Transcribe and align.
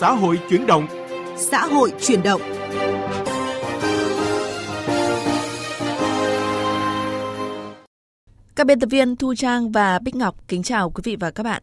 xã 0.00 0.12
hội 0.12 0.38
chuyển 0.50 0.66
động. 0.66 0.86
Xã 1.36 1.66
hội 1.66 1.92
chuyển 2.00 2.22
động. 2.22 2.40
Các 8.56 8.66
biên 8.66 8.80
tập 8.80 8.86
viên 8.90 9.16
Thu 9.16 9.34
Trang 9.34 9.72
và 9.72 9.98
Bích 9.98 10.16
Ngọc 10.16 10.48
kính 10.48 10.62
chào 10.62 10.90
quý 10.90 11.00
vị 11.04 11.16
và 11.20 11.30
các 11.30 11.42
bạn. 11.42 11.62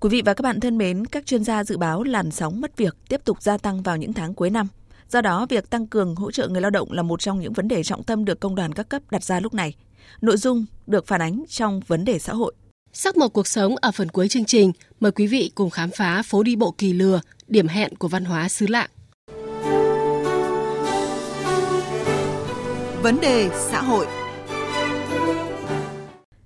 Quý 0.00 0.08
vị 0.10 0.22
và 0.24 0.34
các 0.34 0.42
bạn 0.42 0.60
thân 0.60 0.78
mến, 0.78 1.04
các 1.04 1.26
chuyên 1.26 1.44
gia 1.44 1.64
dự 1.64 1.78
báo 1.78 2.02
làn 2.02 2.30
sóng 2.30 2.60
mất 2.60 2.76
việc 2.76 2.96
tiếp 3.08 3.20
tục 3.24 3.42
gia 3.42 3.58
tăng 3.58 3.82
vào 3.82 3.96
những 3.96 4.12
tháng 4.12 4.34
cuối 4.34 4.50
năm. 4.50 4.68
Do 5.08 5.20
đó, 5.20 5.46
việc 5.48 5.70
tăng 5.70 5.86
cường 5.86 6.14
hỗ 6.14 6.30
trợ 6.30 6.48
người 6.48 6.60
lao 6.60 6.70
động 6.70 6.92
là 6.92 7.02
một 7.02 7.20
trong 7.20 7.40
những 7.40 7.52
vấn 7.52 7.68
đề 7.68 7.82
trọng 7.82 8.02
tâm 8.02 8.24
được 8.24 8.40
công 8.40 8.54
đoàn 8.54 8.72
các 8.72 8.88
cấp 8.88 9.02
đặt 9.10 9.24
ra 9.24 9.40
lúc 9.40 9.54
này. 9.54 9.74
Nội 10.20 10.36
dung 10.36 10.64
được 10.86 11.06
phản 11.06 11.22
ánh 11.22 11.44
trong 11.48 11.80
vấn 11.86 12.04
đề 12.04 12.18
xã 12.18 12.32
hội. 12.32 12.54
Sắc 12.92 13.16
màu 13.16 13.28
cuộc 13.28 13.46
sống 13.46 13.76
ở 13.76 13.90
phần 13.90 14.08
cuối 14.08 14.28
chương 14.28 14.44
trình, 14.44 14.72
mời 15.00 15.12
quý 15.12 15.26
vị 15.26 15.50
cùng 15.54 15.70
khám 15.70 15.90
phá 15.90 16.22
phố 16.22 16.42
đi 16.42 16.56
bộ 16.56 16.74
Kỳ 16.78 16.92
Lừa, 16.92 17.20
điểm 17.48 17.68
hẹn 17.68 17.96
của 17.96 18.08
văn 18.08 18.24
hóa 18.24 18.48
xứ 18.48 18.66
lạng. 18.66 18.90
Vấn 23.02 23.20
đề 23.20 23.50
xã 23.70 23.82
hội 23.82 24.06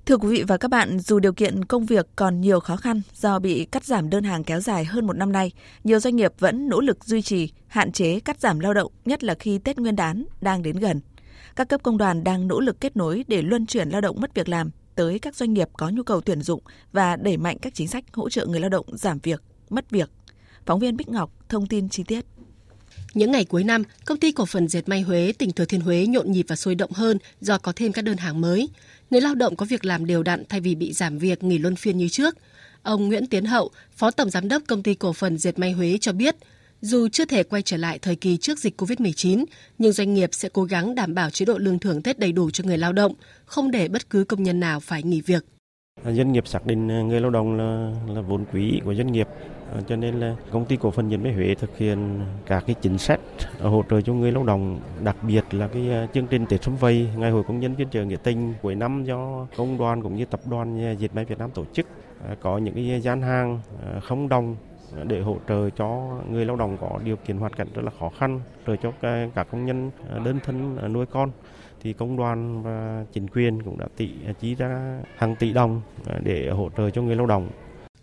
Thưa 0.06 0.16
quý 0.16 0.28
vị 0.28 0.44
và 0.48 0.56
các 0.56 0.68
bạn, 0.68 0.98
dù 0.98 1.18
điều 1.18 1.32
kiện 1.32 1.64
công 1.64 1.86
việc 1.86 2.06
còn 2.16 2.40
nhiều 2.40 2.60
khó 2.60 2.76
khăn 2.76 3.02
do 3.14 3.38
bị 3.38 3.64
cắt 3.64 3.84
giảm 3.84 4.10
đơn 4.10 4.24
hàng 4.24 4.44
kéo 4.44 4.60
dài 4.60 4.84
hơn 4.84 5.06
một 5.06 5.16
năm 5.16 5.32
nay, 5.32 5.52
nhiều 5.84 6.00
doanh 6.00 6.16
nghiệp 6.16 6.32
vẫn 6.38 6.68
nỗ 6.68 6.80
lực 6.80 7.04
duy 7.04 7.22
trì, 7.22 7.50
hạn 7.66 7.92
chế 7.92 8.20
cắt 8.20 8.40
giảm 8.40 8.58
lao 8.58 8.74
động, 8.74 8.92
nhất 9.04 9.24
là 9.24 9.34
khi 9.34 9.58
Tết 9.58 9.78
Nguyên 9.78 9.96
đán 9.96 10.24
đang 10.40 10.62
đến 10.62 10.76
gần. 10.76 11.00
Các 11.56 11.68
cấp 11.68 11.82
công 11.82 11.98
đoàn 11.98 12.24
đang 12.24 12.48
nỗ 12.48 12.60
lực 12.60 12.80
kết 12.80 12.96
nối 12.96 13.24
để 13.28 13.42
luân 13.42 13.66
chuyển 13.66 13.88
lao 13.88 14.00
động 14.00 14.20
mất 14.20 14.34
việc 14.34 14.48
làm 14.48 14.70
tới 14.94 15.18
các 15.18 15.36
doanh 15.36 15.54
nghiệp 15.54 15.68
có 15.72 15.88
nhu 15.88 16.02
cầu 16.02 16.20
tuyển 16.20 16.42
dụng 16.42 16.62
và 16.92 17.16
đẩy 17.16 17.36
mạnh 17.36 17.58
các 17.62 17.74
chính 17.74 17.88
sách 17.88 18.04
hỗ 18.12 18.30
trợ 18.30 18.46
người 18.46 18.60
lao 18.60 18.70
động 18.70 18.86
giảm 18.96 19.18
việc, 19.22 19.42
mất 19.70 19.90
việc. 19.90 20.10
Phóng 20.66 20.80
viên 20.80 20.96
Bích 20.96 21.08
Ngọc 21.08 21.30
thông 21.48 21.66
tin 21.66 21.88
chi 21.88 22.02
tiết. 22.02 22.24
Những 23.14 23.32
ngày 23.32 23.44
cuối 23.44 23.64
năm, 23.64 23.82
công 24.04 24.18
ty 24.18 24.32
cổ 24.32 24.46
phần 24.46 24.68
dệt 24.68 24.88
may 24.88 25.00
Huế, 25.00 25.32
tỉnh 25.38 25.52
Thừa 25.52 25.64
Thiên 25.64 25.80
Huế 25.80 26.06
nhộn 26.06 26.32
nhịp 26.32 26.46
và 26.48 26.56
sôi 26.56 26.74
động 26.74 26.92
hơn 26.92 27.18
do 27.40 27.58
có 27.58 27.72
thêm 27.76 27.92
các 27.92 28.02
đơn 28.02 28.16
hàng 28.16 28.40
mới. 28.40 28.68
Người 29.10 29.20
lao 29.20 29.34
động 29.34 29.56
có 29.56 29.66
việc 29.66 29.84
làm 29.84 30.06
đều 30.06 30.22
đặn 30.22 30.44
thay 30.48 30.60
vì 30.60 30.74
bị 30.74 30.92
giảm 30.92 31.18
việc 31.18 31.42
nghỉ 31.42 31.58
luân 31.58 31.76
phiên 31.76 31.98
như 31.98 32.08
trước. 32.08 32.36
Ông 32.82 33.08
Nguyễn 33.08 33.26
Tiến 33.26 33.44
Hậu, 33.44 33.70
Phó 33.96 34.10
Tổng 34.10 34.30
Giám 34.30 34.48
đốc 34.48 34.62
Công 34.68 34.82
ty 34.82 34.94
Cổ 34.94 35.12
phần 35.12 35.38
Dệt 35.38 35.58
may 35.58 35.72
Huế 35.72 35.98
cho 36.00 36.12
biết, 36.12 36.36
dù 36.84 37.08
chưa 37.08 37.24
thể 37.24 37.42
quay 37.42 37.62
trở 37.62 37.76
lại 37.76 37.98
thời 37.98 38.16
kỳ 38.16 38.36
trước 38.36 38.58
dịch 38.58 38.80
COVID-19, 38.80 39.44
nhưng 39.78 39.92
doanh 39.92 40.14
nghiệp 40.14 40.30
sẽ 40.32 40.48
cố 40.52 40.64
gắng 40.64 40.94
đảm 40.94 41.14
bảo 41.14 41.30
chế 41.30 41.46
độ 41.46 41.58
lương 41.58 41.78
thưởng 41.78 42.02
Tết 42.02 42.18
đầy 42.18 42.32
đủ 42.32 42.50
cho 42.50 42.64
người 42.64 42.78
lao 42.78 42.92
động, 42.92 43.14
không 43.44 43.70
để 43.70 43.88
bất 43.88 44.10
cứ 44.10 44.24
công 44.24 44.42
nhân 44.42 44.60
nào 44.60 44.80
phải 44.80 45.02
nghỉ 45.02 45.20
việc. 45.20 45.44
Doanh 46.04 46.32
nghiệp 46.32 46.48
xác 46.48 46.66
định 46.66 46.86
người 46.86 47.20
lao 47.20 47.30
động 47.30 47.56
là, 47.56 47.92
là 48.14 48.20
vốn 48.20 48.44
quý 48.52 48.80
của 48.84 48.94
doanh 48.94 49.12
nghiệp 49.12 49.28
à, 49.74 49.80
cho 49.88 49.96
nên 49.96 50.20
là 50.20 50.36
công 50.50 50.66
ty 50.66 50.76
cổ 50.76 50.90
phần 50.90 51.10
dệt 51.10 51.16
máy 51.16 51.32
Huế 51.32 51.54
thực 51.54 51.78
hiện 51.78 52.20
các 52.46 52.64
cái 52.66 52.74
chính 52.82 52.98
sách 52.98 53.20
hỗ 53.60 53.84
trợ 53.90 54.00
cho 54.00 54.12
người 54.12 54.32
lao 54.32 54.44
động, 54.44 54.80
đặc 55.04 55.16
biệt 55.22 55.44
là 55.50 55.68
cái 55.68 55.90
à, 55.90 56.06
chương 56.14 56.26
trình 56.26 56.46
Tết 56.46 56.62
Xuân 56.62 56.76
Vầy, 56.76 57.08
Ngày 57.16 57.30
hội 57.30 57.42
công 57.48 57.60
nhân 57.60 57.74
viên 57.74 57.90
trợ 57.90 58.04
nghĩa 58.04 58.16
tình 58.16 58.54
cuối 58.62 58.74
năm 58.74 59.04
do 59.04 59.46
công 59.56 59.78
đoàn 59.78 60.02
cũng 60.02 60.16
như 60.16 60.24
tập 60.24 60.40
đoàn 60.50 60.96
dệt 60.98 61.14
may 61.14 61.24
Việt 61.24 61.38
Nam 61.38 61.50
tổ 61.50 61.64
chức 61.72 61.86
à, 62.28 62.36
có 62.40 62.58
những 62.58 62.74
cái 62.74 63.00
gian 63.00 63.22
hàng 63.22 63.60
không 64.02 64.28
đồng 64.28 64.56
để 65.06 65.20
hỗ 65.20 65.38
trợ 65.48 65.70
cho 65.70 66.20
người 66.30 66.44
lao 66.44 66.56
động 66.56 66.76
có 66.80 66.98
điều 67.04 67.16
kiện 67.16 67.36
hoàn 67.36 67.52
cảnh 67.52 67.68
rất 67.74 67.82
là 67.84 67.90
khó 68.00 68.10
khăn, 68.18 68.40
rồi 68.66 68.78
cho 68.82 68.92
các 69.34 69.46
công 69.50 69.66
nhân 69.66 69.90
ờ, 70.08 70.18
đơn 70.24 70.38
thân 70.44 70.76
ờ, 70.76 70.88
nuôi 70.88 71.06
con 71.06 71.30
thì 71.82 71.92
công 71.92 72.16
đoàn 72.16 72.62
và 72.62 73.04
chính 73.12 73.28
quyền 73.28 73.62
cũng 73.62 73.78
đã 73.78 73.86
tỷ 73.96 74.10
ờ, 74.26 74.32
chi 74.40 74.54
ra 74.54 75.00
hàng 75.16 75.36
tỷ 75.36 75.52
đồng 75.52 75.80
để 76.22 76.50
hỗ 76.50 76.70
trợ 76.76 76.90
cho 76.90 77.02
người 77.02 77.16
lao 77.16 77.26
động 77.26 77.48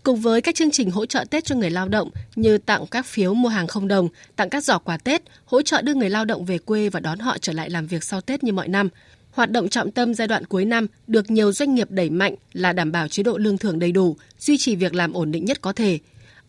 Cùng 0.03 0.19
với 0.19 0.42
các 0.42 0.56
chương 0.56 0.72
trình 0.72 0.92
hỗ 0.92 1.06
trợ 1.06 1.25
Tết 1.30 1.45
cho 1.45 1.56
người 1.56 1.69
lao 1.69 1.88
động 1.88 2.09
như 2.36 2.58
tặng 2.58 2.86
các 2.92 3.06
phiếu 3.06 3.34
mua 3.34 3.50
hàng 3.50 3.67
không 3.67 3.88
đồng, 3.88 4.09
tặng 4.36 4.50
các 4.50 4.64
giỏ 4.64 4.78
quà 4.78 4.97
Tết, 4.97 5.22
hỗ 5.45 5.62
trợ 5.62 5.81
đưa 5.81 5.94
người 5.94 6.09
lao 6.09 6.25
động 6.25 6.46
về 6.46 6.57
quê 6.57 6.90
và 6.90 7.00
đón 7.00 7.19
họ 7.19 7.38
trở 7.38 7.53
lại 7.53 7.69
làm 7.69 7.88
việc 7.88 8.03
sau 8.03 8.22
Tết 8.22 8.44
như 8.44 8.53
mọi 8.53 8.68
năm. 8.68 8.90
Hoạt 9.31 9.51
động 9.51 9.69
trọng 9.69 9.91
tâm 9.91 10.13
giai 10.13 10.28
đoạn 10.28 10.46
cuối 10.46 10.66
năm 10.66 10.88
được 11.07 11.31
nhiều 11.31 11.51
doanh 11.51 11.75
nghiệp 11.75 11.88
đẩy 11.91 12.09
mạnh 12.09 12.35
là 12.53 12.74
đảm 12.74 12.91
bảo 12.91 13.07
chế 13.07 13.24
độ 13.24 13.38
lương 13.38 13.57
thưởng 13.57 13.80
đầy 13.80 13.91
đủ, 13.91 14.16
duy 14.40 14.57
trì 14.57 14.75
việc 14.75 14.94
làm 14.94 15.13
ổn 15.13 15.31
định 15.31 15.46
nhất 15.46 15.62
có 15.62 15.74
thể. 15.74 16.00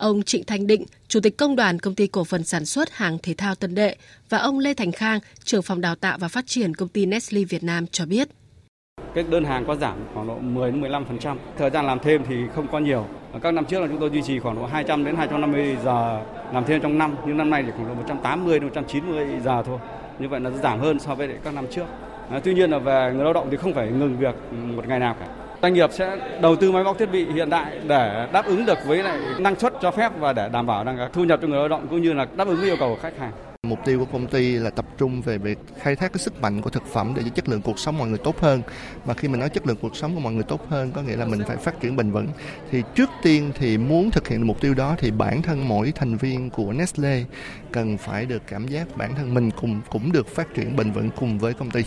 Ông 0.02 0.22
Trịnh 0.22 0.44
Thanh 0.44 0.66
Định, 0.66 0.84
Chủ 1.08 1.20
tịch 1.20 1.36
Công 1.36 1.56
đoàn 1.56 1.78
Công 1.78 1.94
ty 1.94 2.06
Cổ 2.06 2.24
phần 2.24 2.44
Sản 2.44 2.64
xuất 2.64 2.90
Hàng 2.92 3.18
Thể 3.22 3.34
thao 3.34 3.54
Tân 3.54 3.74
Đệ 3.74 3.96
và 4.28 4.38
ông 4.38 4.58
Lê 4.58 4.74
Thành 4.74 4.92
Khang, 4.92 5.18
trưởng 5.44 5.62
phòng 5.62 5.80
đào 5.80 5.94
tạo 5.94 6.18
và 6.20 6.28
phát 6.28 6.46
triển 6.46 6.74
công 6.74 6.88
ty 6.88 7.06
Nestle 7.06 7.44
Việt 7.44 7.62
Nam 7.62 7.86
cho 7.86 8.06
biết. 8.06 8.28
Các 9.14 9.28
đơn 9.30 9.44
hàng 9.44 9.64
có 9.66 9.76
giảm 9.76 9.98
khoảng 10.14 10.28
độ 10.28 10.38
10 10.38 10.70
đến 10.70 10.80
15%. 10.80 11.36
Thời 11.58 11.70
gian 11.70 11.86
làm 11.86 11.98
thêm 11.98 12.22
thì 12.28 12.36
không 12.54 12.66
có 12.72 12.78
nhiều. 12.78 13.06
Các 13.42 13.50
năm 13.50 13.64
trước 13.64 13.80
là 13.80 13.86
chúng 13.86 14.00
tôi 14.00 14.10
duy 14.10 14.22
trì 14.22 14.38
khoảng 14.38 14.56
độ 14.56 14.66
200 14.66 15.04
đến 15.04 15.16
250 15.16 15.76
giờ 15.84 16.20
làm 16.52 16.64
thêm 16.64 16.82
trong 16.82 16.98
năm, 16.98 17.16
nhưng 17.26 17.36
năm 17.36 17.50
nay 17.50 17.62
thì 17.66 17.70
khoảng 17.76 17.88
độ 17.88 17.94
180 17.94 18.58
đến 18.60 18.68
190 18.68 19.26
giờ 19.44 19.62
thôi. 19.66 19.78
Như 20.18 20.28
vậy 20.28 20.40
là 20.40 20.50
giảm 20.50 20.80
hơn 20.80 20.98
so 20.98 21.14
với 21.14 21.28
các 21.44 21.54
năm 21.54 21.66
trước. 21.70 21.86
À, 22.30 22.40
tuy 22.44 22.54
nhiên 22.54 22.70
là 22.70 22.78
về 22.78 23.12
người 23.14 23.24
lao 23.24 23.32
động 23.32 23.48
thì 23.50 23.56
không 23.56 23.74
phải 23.74 23.90
ngừng 23.90 24.18
việc 24.18 24.34
một 24.52 24.88
ngày 24.88 24.98
nào 24.98 25.16
cả. 25.20 25.41
Doanh 25.62 25.74
nghiệp 25.74 25.90
sẽ 25.92 26.18
đầu 26.40 26.56
tư 26.56 26.72
máy 26.72 26.84
móc 26.84 26.98
thiết 26.98 27.10
bị 27.12 27.26
hiện 27.34 27.50
đại 27.50 27.78
để 27.86 28.28
đáp 28.32 28.46
ứng 28.46 28.66
được 28.66 28.78
với 28.86 29.02
lại 29.02 29.18
năng 29.38 29.58
suất 29.58 29.72
cho 29.82 29.90
phép 29.90 30.12
và 30.18 30.32
để 30.32 30.48
đảm 30.52 30.66
bảo 30.66 30.84
rằng 30.84 31.10
thu 31.12 31.24
nhập 31.24 31.38
cho 31.42 31.48
người 31.48 31.58
lao 31.58 31.68
động 31.68 31.86
cũng 31.90 32.02
như 32.02 32.12
là 32.12 32.26
đáp 32.36 32.48
ứng 32.48 32.62
yêu 32.62 32.76
cầu 32.80 32.94
của 32.94 33.00
khách 33.02 33.18
hàng. 33.18 33.32
Mục 33.66 33.78
tiêu 33.84 33.98
của 33.98 34.04
công 34.12 34.26
ty 34.26 34.52
là 34.52 34.70
tập 34.70 34.84
trung 34.98 35.22
về 35.22 35.38
việc 35.38 35.58
khai 35.80 35.96
thác 35.96 36.12
cái 36.12 36.18
sức 36.18 36.42
mạnh 36.42 36.60
của 36.60 36.70
thực 36.70 36.86
phẩm 36.86 37.12
để 37.16 37.22
cho 37.22 37.28
chất 37.28 37.48
lượng 37.48 37.62
cuộc 37.62 37.78
sống 37.78 37.98
mọi 37.98 38.08
người 38.08 38.18
tốt 38.18 38.40
hơn. 38.40 38.62
Mà 39.04 39.14
khi 39.14 39.28
mình 39.28 39.40
nói 39.40 39.48
chất 39.48 39.66
lượng 39.66 39.76
cuộc 39.80 39.96
sống 39.96 40.14
của 40.14 40.20
mọi 40.20 40.32
người 40.32 40.44
tốt 40.44 40.68
hơn, 40.68 40.92
có 40.92 41.02
nghĩa 41.02 41.16
là 41.16 41.26
mình 41.26 41.42
phải 41.46 41.56
phát 41.56 41.80
triển 41.80 41.96
bền 41.96 42.10
vững. 42.10 42.28
Thì 42.70 42.82
trước 42.94 43.10
tiên 43.22 43.52
thì 43.54 43.78
muốn 43.78 44.10
thực 44.10 44.28
hiện 44.28 44.46
mục 44.46 44.60
tiêu 44.60 44.74
đó 44.74 44.94
thì 44.98 45.10
bản 45.10 45.42
thân 45.42 45.68
mỗi 45.68 45.92
thành 45.94 46.16
viên 46.16 46.50
của 46.50 46.72
Nestle 46.72 47.24
cần 47.72 47.96
phải 47.98 48.26
được 48.26 48.42
cảm 48.46 48.66
giác 48.66 48.96
bản 48.96 49.14
thân 49.14 49.34
mình 49.34 49.50
cùng, 49.60 49.80
cũng 49.90 50.12
được 50.12 50.28
phát 50.28 50.54
triển 50.54 50.76
bền 50.76 50.92
vững 50.92 51.10
cùng 51.16 51.38
với 51.38 51.54
công 51.54 51.70
ty. 51.70 51.84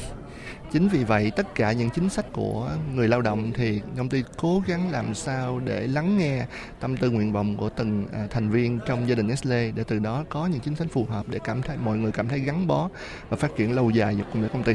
Chính 0.72 0.88
vì 0.88 1.03
vậy 1.03 1.31
tất 1.36 1.56
cả 1.56 1.72
những 1.72 1.90
chính 1.90 2.09
sách 2.09 2.26
của 2.34 2.72
người 2.94 3.08
lao 3.08 3.22
động 3.22 3.52
thì 3.56 3.81
công 3.98 4.09
ty 4.09 4.24
cố 4.38 4.64
gắng 4.68 4.92
làm 4.92 5.14
sao 5.14 5.59
để 5.59 5.88
lắng 5.88 6.18
nghe 6.18 6.46
tâm 6.80 6.98
tư 6.98 7.09
nguyện 7.09 7.34
vọng 7.34 7.58
của 7.58 7.70
từng 7.70 8.08
à, 8.14 8.28
thành 8.30 8.50
viên 8.50 8.80
trong 8.88 9.09
gia 9.09 9.16
đình 9.16 9.28
Nestle 9.28 9.72
để 9.72 9.84
từ 9.88 10.00
đó 10.00 10.24
có 10.30 10.48
những 10.48 10.59
chính 10.59 10.76
sách 10.76 10.88
phù 10.92 11.06
hợp 11.06 11.30
để 11.30 11.40
cảm 11.44 11.62
thấy 11.62 11.78
mọi 11.78 11.98
người 11.98 12.12
cảm 12.12 12.28
thấy 12.28 12.40
gắn 12.40 12.68
bó 12.68 12.90
và 13.30 13.38
phát 13.38 13.52
triển 13.58 13.76
lâu 13.76 13.90
dài 13.90 14.18
cùng 14.34 14.42
với 14.42 14.50
công 14.50 14.64
ty. 14.64 14.74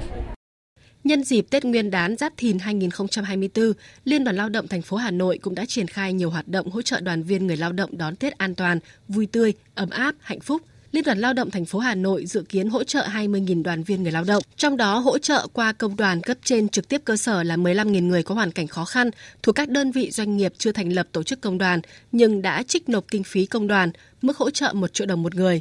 Nhân 1.05 1.25
dịp 1.25 1.47
Tết 1.51 1.65
Nguyên 1.65 1.91
đán 1.91 2.17
Giáp 2.17 2.33
Thìn 2.37 2.59
2024, 2.59 3.73
Liên 4.05 4.25
đoàn 4.25 4.37
Lao 4.37 4.49
động 4.49 4.69
thành 4.69 4.83
phố 4.83 4.97
Hà 4.97 5.11
Nội 5.11 5.39
cũng 5.39 5.55
đã 5.55 5.65
triển 5.69 5.87
khai 5.87 6.13
nhiều 6.13 6.31
hoạt 6.31 6.49
động 6.49 6.71
hỗ 6.71 6.83
trợ 6.83 7.01
đoàn 7.01 7.23
viên 7.23 7.47
người 7.47 7.57
lao 7.57 7.73
động 7.73 7.99
đón 7.99 8.17
Tết 8.17 8.39
an 8.39 8.55
toàn, 8.55 8.79
vui 9.09 9.27
tươi, 9.27 9.53
ấm 9.75 9.91
áp, 9.91 10.15
hạnh 10.21 10.41
phúc 10.41 10.63
Liên 10.93 11.05
đoàn 11.05 11.19
Lao 11.19 11.33
động 11.33 11.51
thành 11.51 11.65
phố 11.65 11.79
Hà 11.79 11.95
Nội 11.95 12.27
dự 12.27 12.43
kiến 12.49 12.69
hỗ 12.69 12.85
trợ 12.85 13.07
20.000 13.13 13.63
đoàn 13.63 13.83
viên 13.83 14.03
người 14.03 14.13
lao 14.13 14.25
động, 14.25 14.43
trong 14.57 14.77
đó 14.77 14.99
hỗ 14.99 15.19
trợ 15.19 15.47
qua 15.53 15.73
công 15.73 15.97
đoàn 15.97 16.21
cấp 16.21 16.37
trên 16.45 16.69
trực 16.69 16.89
tiếp 16.89 17.01
cơ 17.05 17.17
sở 17.17 17.43
là 17.43 17.57
15.000 17.57 18.07
người 18.07 18.23
có 18.23 18.35
hoàn 18.35 18.53
cảnh 18.53 18.67
khó 18.67 18.85
khăn 18.85 19.11
thuộc 19.43 19.55
các 19.55 19.69
đơn 19.69 19.93
vị 19.93 20.11
doanh 20.11 20.37
nghiệp 20.37 20.53
chưa 20.59 20.73
thành 20.73 20.93
lập 20.93 21.07
tổ 21.13 21.23
chức 21.23 21.41
công 21.41 21.59
đoàn 21.59 21.81
nhưng 22.13 22.43
đã 22.43 22.63
trích 22.63 22.89
nộp 22.89 23.05
kinh 23.09 23.25
phí 23.25 23.47
công 23.47 23.67
đoàn, 23.67 23.91
mức 24.23 24.37
hỗ 24.37 24.51
trợ 24.51 24.73
1 24.73 24.95
triệu 24.95 25.07
đồng 25.07 25.23
một 25.23 25.35
người. 25.35 25.61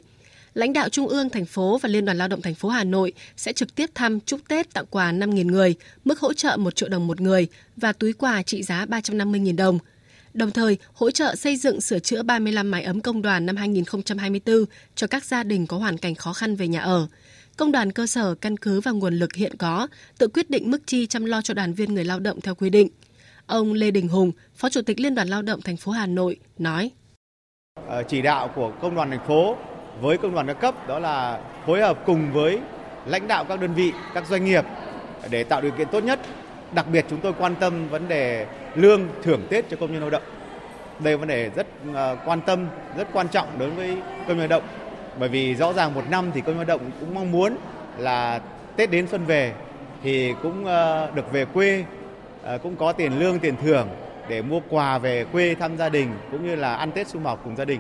Lãnh 0.53 0.73
đạo 0.73 0.90
Trung 0.90 1.07
ương, 1.07 1.29
thành 1.29 1.46
phố 1.46 1.78
và 1.78 1.90
Liên 1.90 2.06
đoàn 2.06 2.17
Lao 2.17 2.28
động 2.28 2.41
thành 2.41 2.56
phố 2.56 2.69
Hà 2.69 2.84
Nội 2.84 3.13
sẽ 3.38 3.53
trực 3.53 3.75
tiếp 3.75 3.90
thăm 3.96 4.19
chúc 4.19 4.40
Tết 4.47 4.73
tặng 4.73 4.85
quà 4.90 5.11
5.000 5.11 5.46
người, 5.46 5.75
mức 6.06 6.19
hỗ 6.19 6.34
trợ 6.34 6.57
1 6.57 6.75
triệu 6.75 6.90
đồng 6.90 7.07
một 7.07 7.22
người 7.22 7.47
và 7.78 7.94
túi 7.94 8.13
quà 8.13 8.44
trị 8.44 8.63
giá 8.63 8.85
350.000 8.85 9.56
đồng 9.56 9.79
đồng 10.34 10.51
thời 10.51 10.78
hỗ 10.94 11.12
trợ 11.12 11.35
xây 11.35 11.56
dựng 11.56 11.81
sửa 11.81 12.00
chữa 12.00 12.23
35 12.23 12.72
mái 12.72 12.84
ấm 12.84 13.01
công 13.01 13.22
đoàn 13.22 13.45
năm 13.45 13.56
2024 13.56 14.66
cho 14.95 15.07
các 15.07 15.23
gia 15.23 15.44
đình 15.44 15.67
có 15.67 15.78
hoàn 15.78 15.97
cảnh 15.97 16.16
khó 16.16 16.34
khăn 16.34 16.56
về 16.56 16.67
nhà 16.67 16.81
ở. 16.81 17.07
Công 17.57 17.72
đoàn 17.72 17.91
cơ 17.91 18.07
sở 18.07 18.35
căn 18.35 18.57
cứ 18.57 18.81
vào 18.81 18.95
nguồn 18.95 19.13
lực 19.13 19.35
hiện 19.35 19.57
có, 19.57 19.88
tự 20.17 20.28
quyết 20.28 20.50
định 20.50 20.72
mức 20.72 20.81
chi 20.85 21.07
chăm 21.07 21.25
lo 21.25 21.41
cho 21.41 21.53
đoàn 21.53 21.73
viên 21.73 21.94
người 21.94 22.06
lao 22.06 22.19
động 22.19 22.41
theo 22.41 22.56
quy 22.56 22.69
định. 22.69 22.90
Ông 23.45 23.73
Lê 23.73 23.91
Đình 23.91 24.07
Hùng, 24.07 24.31
Phó 24.56 24.69
Chủ 24.69 24.81
tịch 24.81 25.00
Liên 25.00 25.16
đoàn 25.16 25.28
Lao 25.28 25.41
động 25.41 25.61
thành 25.61 25.78
phố 25.78 25.91
Hà 25.91 26.05
Nội 26.05 26.37
nói: 26.58 26.91
ờ, 27.87 28.03
Chỉ 28.03 28.22
đạo 28.22 28.52
của 28.55 28.72
công 28.81 28.96
đoàn 28.96 29.09
thành 29.09 29.28
phố 29.28 29.55
với 30.02 30.17
công 30.17 30.34
đoàn 30.34 30.47
các 30.47 30.53
cấp 30.53 30.87
đó 30.87 30.99
là 30.99 31.41
phối 31.66 31.81
hợp 31.81 31.99
cùng 32.05 32.34
với 32.34 32.59
lãnh 33.05 33.28
đạo 33.28 33.46
các 33.46 33.61
đơn 33.61 33.73
vị, 33.73 33.91
các 34.14 34.28
doanh 34.28 34.46
nghiệp 34.46 34.66
để 35.29 35.43
tạo 35.43 35.61
điều 35.61 35.72
kiện 35.72 35.87
tốt 35.91 36.03
nhất 36.03 36.20
Đặc 36.73 36.85
biệt 36.91 37.05
chúng 37.09 37.19
tôi 37.21 37.33
quan 37.39 37.55
tâm 37.55 37.89
vấn 37.89 38.07
đề 38.07 38.45
lương 38.75 39.07
thưởng 39.23 39.47
Tết 39.49 39.69
cho 39.69 39.77
công 39.79 39.91
nhân 39.91 40.01
lao 40.01 40.09
động. 40.09 40.23
Đây 40.99 41.13
là 41.13 41.17
vấn 41.17 41.27
đề 41.27 41.49
rất 41.55 41.67
ờ, 41.93 42.17
quan 42.25 42.41
tâm, 42.41 42.67
rất 42.97 43.07
quan 43.13 43.27
trọng 43.27 43.59
đối 43.59 43.69
với 43.69 43.97
công 44.27 44.37
nhân 44.37 44.37
lao 44.37 44.47
động. 44.47 44.63
Bởi 45.19 45.29
vì 45.29 45.55
rõ 45.55 45.73
ràng 45.73 45.93
một 45.93 46.03
năm 46.09 46.31
thì 46.33 46.41
công 46.41 46.57
nhân 46.57 46.67
lao 46.67 46.77
động 46.77 46.91
cũng 46.99 47.13
mong 47.13 47.31
muốn 47.31 47.57
là 47.97 48.39
Tết 48.75 48.91
đến 48.91 49.07
xuân 49.07 49.25
về 49.25 49.53
thì 50.03 50.33
cũng 50.43 50.66
ờ, 50.66 51.11
được 51.16 51.31
về 51.31 51.45
quê, 51.45 51.85
ờ, 52.43 52.57
cũng 52.57 52.75
có 52.75 52.91
tiền 52.91 53.19
lương, 53.19 53.39
tiền 53.39 53.55
thưởng 53.63 53.87
để 54.29 54.41
mua 54.41 54.59
quà 54.69 54.97
về 54.97 55.25
quê 55.31 55.55
thăm 55.55 55.77
gia 55.77 55.89
đình 55.89 56.13
cũng 56.31 56.47
như 56.47 56.55
là 56.55 56.75
ăn 56.75 56.91
Tết 56.91 57.07
sum 57.07 57.23
họp 57.23 57.41
cùng 57.43 57.55
gia 57.55 57.66
đình. 57.66 57.79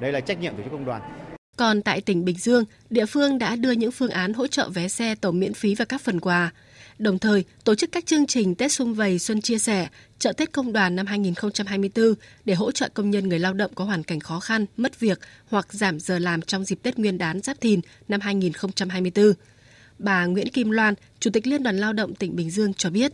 Đây 0.00 0.12
là 0.12 0.20
trách 0.20 0.40
nhiệm 0.40 0.56
của 0.56 0.62
công 0.70 0.84
đoàn. 0.84 1.02
Còn 1.56 1.82
tại 1.82 2.00
tỉnh 2.00 2.24
Bình 2.24 2.36
Dương, 2.38 2.64
địa 2.90 3.06
phương 3.06 3.38
đã 3.38 3.56
đưa 3.56 3.72
những 3.72 3.92
phương 3.92 4.10
án 4.10 4.32
hỗ 4.32 4.46
trợ 4.46 4.68
vé 4.68 4.88
xe 4.88 5.14
tổ 5.14 5.30
miễn 5.30 5.54
phí 5.54 5.74
và 5.74 5.84
các 5.84 6.00
phần 6.00 6.20
quà 6.20 6.50
đồng 6.98 7.18
thời 7.18 7.44
tổ 7.64 7.74
chức 7.74 7.92
các 7.92 8.06
chương 8.06 8.26
trình 8.26 8.54
Tết 8.54 8.72
Xung 8.72 8.94
Vầy 8.94 9.18
Xuân 9.18 9.40
Chia 9.40 9.58
Sẻ, 9.58 9.88
chợ 10.18 10.32
Tết 10.32 10.52
Công 10.52 10.72
đoàn 10.72 10.96
năm 10.96 11.06
2024 11.06 12.14
để 12.44 12.54
hỗ 12.54 12.72
trợ 12.72 12.88
công 12.94 13.10
nhân 13.10 13.28
người 13.28 13.38
lao 13.38 13.54
động 13.54 13.70
có 13.74 13.84
hoàn 13.84 14.02
cảnh 14.02 14.20
khó 14.20 14.40
khăn, 14.40 14.66
mất 14.76 15.00
việc 15.00 15.20
hoặc 15.46 15.72
giảm 15.72 16.00
giờ 16.00 16.18
làm 16.18 16.42
trong 16.42 16.64
dịp 16.64 16.78
Tết 16.82 16.98
Nguyên 16.98 17.18
đán 17.18 17.40
Giáp 17.40 17.60
Thìn 17.60 17.80
năm 18.08 18.20
2024. 18.20 19.32
Bà 19.98 20.26
Nguyễn 20.26 20.48
Kim 20.48 20.70
Loan, 20.70 20.94
Chủ 21.20 21.30
tịch 21.30 21.46
Liên 21.46 21.62
đoàn 21.62 21.78
Lao 21.78 21.92
động 21.92 22.14
tỉnh 22.14 22.36
Bình 22.36 22.50
Dương 22.50 22.74
cho 22.74 22.90
biết. 22.90 23.12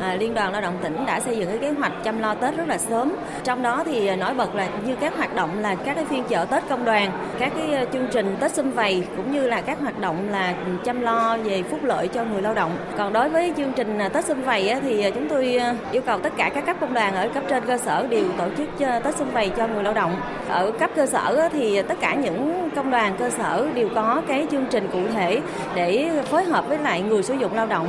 À, 0.00 0.16
Liên 0.20 0.34
đoàn 0.34 0.52
Lao 0.52 0.60
động 0.60 0.74
tỉnh 0.82 1.06
đã 1.06 1.20
xây 1.20 1.36
dựng 1.36 1.48
cái 1.48 1.58
kế 1.58 1.70
hoạch 1.70 1.92
chăm 2.04 2.18
lo 2.18 2.34
Tết 2.34 2.56
rất 2.56 2.68
là 2.68 2.78
sớm. 2.78 3.12
Trong 3.44 3.62
đó 3.62 3.82
thì 3.84 4.06
à, 4.06 4.16
nổi 4.16 4.34
bật 4.34 4.54
là 4.54 4.68
như 4.86 4.96
các 5.00 5.16
hoạt 5.16 5.34
động 5.34 5.50
là 5.60 5.74
các 5.74 5.94
cái 5.94 6.04
phiên 6.04 6.24
chợ 6.24 6.44
Tết 6.44 6.62
công 6.68 6.84
đoàn, 6.84 7.10
các 7.38 7.52
cái 7.56 7.74
à, 7.74 7.84
chương 7.92 8.06
trình 8.12 8.36
Tết 8.40 8.54
xung 8.54 8.70
vầy 8.70 9.06
cũng 9.16 9.32
như 9.32 9.46
là 9.48 9.60
các 9.60 9.80
hoạt 9.80 9.98
động 9.98 10.28
là 10.30 10.54
chăm 10.84 11.00
lo 11.00 11.36
về 11.44 11.62
phúc 11.62 11.80
lợi 11.82 12.08
cho 12.08 12.24
người 12.24 12.42
lao 12.42 12.54
động. 12.54 12.70
Còn 12.98 13.12
đối 13.12 13.28
với 13.28 13.52
chương 13.56 13.72
trình 13.72 13.98
à, 13.98 14.08
Tết 14.08 14.24
xung 14.24 14.42
vầy 14.42 14.74
thì 14.82 15.10
chúng 15.14 15.28
tôi 15.28 15.60
yêu 15.92 16.02
cầu 16.06 16.18
tất 16.18 16.32
cả 16.36 16.50
các 16.54 16.66
cấp 16.66 16.76
công 16.80 16.94
đoàn 16.94 17.14
ở 17.14 17.28
cấp 17.34 17.42
trên 17.48 17.66
cơ 17.66 17.78
sở 17.78 18.06
đều 18.06 18.24
tổ 18.38 18.44
chức 18.56 18.68
Tết 18.78 19.16
xung 19.16 19.30
vầy 19.30 19.48
cho 19.48 19.66
người 19.66 19.82
lao 19.82 19.94
động. 19.94 20.16
Ở 20.48 20.70
cấp 20.70 20.90
cơ 20.96 21.06
sở 21.06 21.48
thì 21.52 21.82
tất 21.82 21.94
cả 22.00 22.14
những 22.14 22.70
công 22.76 22.90
đoàn 22.90 23.16
cơ 23.18 23.30
sở 23.30 23.66
đều 23.74 23.88
có 23.94 24.22
cái 24.28 24.46
chương 24.50 24.66
trình 24.70 24.88
cụ 24.92 25.00
thể 25.14 25.40
để 25.74 26.10
phối 26.24 26.44
hợp 26.44 26.68
với 26.68 26.78
lại 26.78 27.02
người 27.02 27.22
sử 27.22 27.34
dụng 27.34 27.54
lao 27.54 27.66
động 27.66 27.86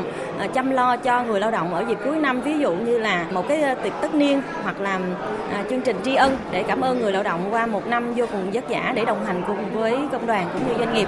chăm 0.53 0.71
lo 0.71 0.97
cho 0.97 1.23
người 1.23 1.39
lao 1.39 1.51
động 1.51 1.73
ở 1.73 1.83
dịp 1.95 2.05
cuối 2.05 2.17
năm 2.17 2.41
ví 2.41 2.59
dụ 2.59 2.75
như 2.75 2.97
là 2.97 3.29
một 3.31 3.45
cái 3.47 3.61
ờ, 3.61 3.75
tiệc 3.83 3.93
tất 4.01 4.15
niên 4.15 4.41
hoặc 4.63 4.81
là 4.81 4.99
à, 5.49 5.65
chương 5.69 5.81
trình 5.81 5.97
tri 6.05 6.15
ân 6.15 6.37
để 6.51 6.63
cảm 6.67 6.81
ơn 6.81 6.99
người 6.99 7.11
lao 7.11 7.23
động 7.23 7.47
qua 7.51 7.65
một 7.65 7.87
năm 7.87 8.13
vô 8.15 8.25
cùng 8.31 8.51
vất 8.51 8.69
vả 8.69 8.93
để 8.95 9.05
đồng 9.05 9.25
hành 9.25 9.43
cùng 9.47 9.73
với 9.73 9.97
công 10.11 10.25
đoàn 10.25 10.49
cũng 10.53 10.67
như 10.67 10.73
doanh 10.77 10.93
nghiệp. 10.93 11.07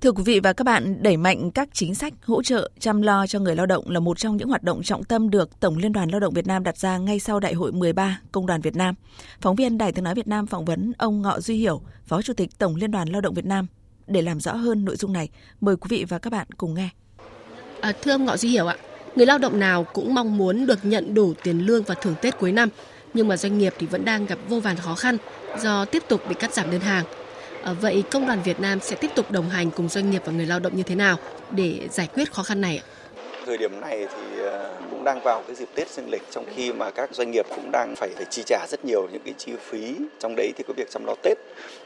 Thưa 0.00 0.12
quý 0.12 0.22
vị 0.22 0.40
và 0.40 0.52
các 0.52 0.64
bạn, 0.64 1.02
đẩy 1.02 1.16
mạnh 1.16 1.50
các 1.50 1.68
chính 1.72 1.94
sách 1.94 2.12
hỗ 2.22 2.42
trợ 2.42 2.70
chăm 2.78 3.02
lo 3.02 3.26
cho 3.26 3.38
người 3.38 3.56
lao 3.56 3.66
động 3.66 3.90
là 3.90 4.00
một 4.00 4.18
trong 4.18 4.36
những 4.36 4.48
hoạt 4.48 4.62
động 4.62 4.82
trọng 4.82 5.04
tâm 5.04 5.30
được 5.30 5.60
Tổng 5.60 5.76
Liên 5.76 5.92
đoàn 5.92 6.10
Lao 6.10 6.20
động 6.20 6.34
Việt 6.34 6.46
Nam 6.46 6.64
đặt 6.64 6.78
ra 6.78 6.98
ngay 6.98 7.18
sau 7.18 7.40
Đại 7.40 7.54
hội 7.54 7.72
13 7.72 8.20
Công 8.32 8.46
đoàn 8.46 8.60
Việt 8.60 8.76
Nam. 8.76 8.94
Phóng 9.40 9.56
viên 9.56 9.78
Đài 9.78 9.92
Tiếng 9.92 10.04
Nói 10.04 10.14
Việt 10.14 10.28
Nam 10.28 10.46
phỏng 10.46 10.64
vấn 10.64 10.92
ông 10.98 11.22
Ngọ 11.22 11.40
Duy 11.40 11.56
Hiểu, 11.56 11.80
Phó 12.06 12.22
Chủ 12.22 12.32
tịch 12.32 12.58
Tổng 12.58 12.76
Liên 12.76 12.90
đoàn 12.90 13.08
Lao 13.08 13.20
động 13.20 13.34
Việt 13.34 13.46
Nam. 13.46 13.66
Để 14.06 14.22
làm 14.22 14.40
rõ 14.40 14.52
hơn 14.52 14.84
nội 14.84 14.96
dung 14.96 15.12
này, 15.12 15.28
mời 15.60 15.76
quý 15.76 15.86
vị 15.90 16.04
và 16.08 16.18
các 16.18 16.32
bạn 16.32 16.46
cùng 16.56 16.74
nghe. 16.74 16.88
À, 17.80 17.92
thưa 18.02 18.12
ông 18.12 18.24
Ngọ 18.24 18.36
Duy 18.36 18.48
Hiểu 18.48 18.66
ạ, 18.66 18.76
Người 19.16 19.26
lao 19.26 19.38
động 19.38 19.60
nào 19.60 19.84
cũng 19.84 20.14
mong 20.14 20.36
muốn 20.36 20.66
được 20.66 20.78
nhận 20.82 21.14
đủ 21.14 21.34
tiền 21.42 21.66
lương 21.66 21.82
và 21.82 21.94
thưởng 21.94 22.14
Tết 22.22 22.38
cuối 22.38 22.52
năm, 22.52 22.68
nhưng 23.14 23.28
mà 23.28 23.36
doanh 23.36 23.58
nghiệp 23.58 23.74
thì 23.78 23.86
vẫn 23.86 24.04
đang 24.04 24.26
gặp 24.26 24.38
vô 24.48 24.60
vàn 24.60 24.76
khó 24.76 24.94
khăn 24.94 25.16
do 25.58 25.84
tiếp 25.84 26.02
tục 26.08 26.28
bị 26.28 26.34
cắt 26.34 26.54
giảm 26.54 26.70
đơn 26.70 26.80
hàng. 26.80 27.04
À, 27.64 27.72
vậy 27.72 28.02
Công 28.10 28.26
đoàn 28.26 28.42
Việt 28.44 28.60
Nam 28.60 28.80
sẽ 28.80 28.96
tiếp 28.96 29.10
tục 29.14 29.30
đồng 29.30 29.48
hành 29.48 29.70
cùng 29.70 29.88
doanh 29.88 30.10
nghiệp 30.10 30.22
và 30.24 30.32
người 30.32 30.46
lao 30.46 30.60
động 30.60 30.76
như 30.76 30.82
thế 30.82 30.94
nào 30.94 31.16
để 31.50 31.88
giải 31.90 32.08
quyết 32.14 32.32
khó 32.32 32.42
khăn 32.42 32.60
này? 32.60 32.82
Thời 33.46 33.58
điểm 33.58 33.80
này 33.80 34.06
thì 34.10 34.40
ờ, 34.42 34.70
cũng 35.00 35.04
đang 35.04 35.20
vào 35.20 35.42
cái 35.46 35.56
dịp 35.56 35.68
Tết 35.74 35.88
dương 35.88 36.10
lịch, 36.10 36.22
trong 36.30 36.44
khi 36.54 36.72
mà 36.72 36.90
các 36.90 37.10
doanh 37.12 37.30
nghiệp 37.30 37.46
cũng 37.48 37.70
đang 37.72 37.94
phải 37.96 38.08
phải 38.16 38.24
chi 38.30 38.42
trả 38.46 38.66
rất 38.68 38.84
nhiều 38.84 39.08
những 39.12 39.22
cái 39.24 39.34
chi 39.38 39.52
phí 39.60 39.94
trong 40.18 40.34
đấy 40.36 40.52
thì 40.56 40.64
có 40.68 40.74
việc 40.76 40.90
chăm 40.90 41.04
lo 41.06 41.14
Tết. 41.22 41.38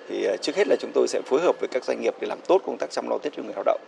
Thì 0.09 0.27
à, 0.27 0.37
trước 0.43 0.57
hết 0.57 0.69
là 0.69 0.77
chúng 0.81 0.91
tôi 0.95 1.09
sẽ 1.09 1.21
phối 1.27 1.41
hợp 1.41 1.57
với 1.61 1.69
các 1.73 1.85
doanh 1.85 2.01
nghiệp 2.01 2.15
để 2.21 2.27
làm 2.27 2.39
tốt 2.47 2.63
công 2.67 2.77
tác 2.79 2.91
chăm 2.91 3.09
lo 3.09 3.19
Tết 3.19 3.33
cho 3.37 3.43
người 3.43 3.53
lao 3.55 3.63
động. 3.67 3.81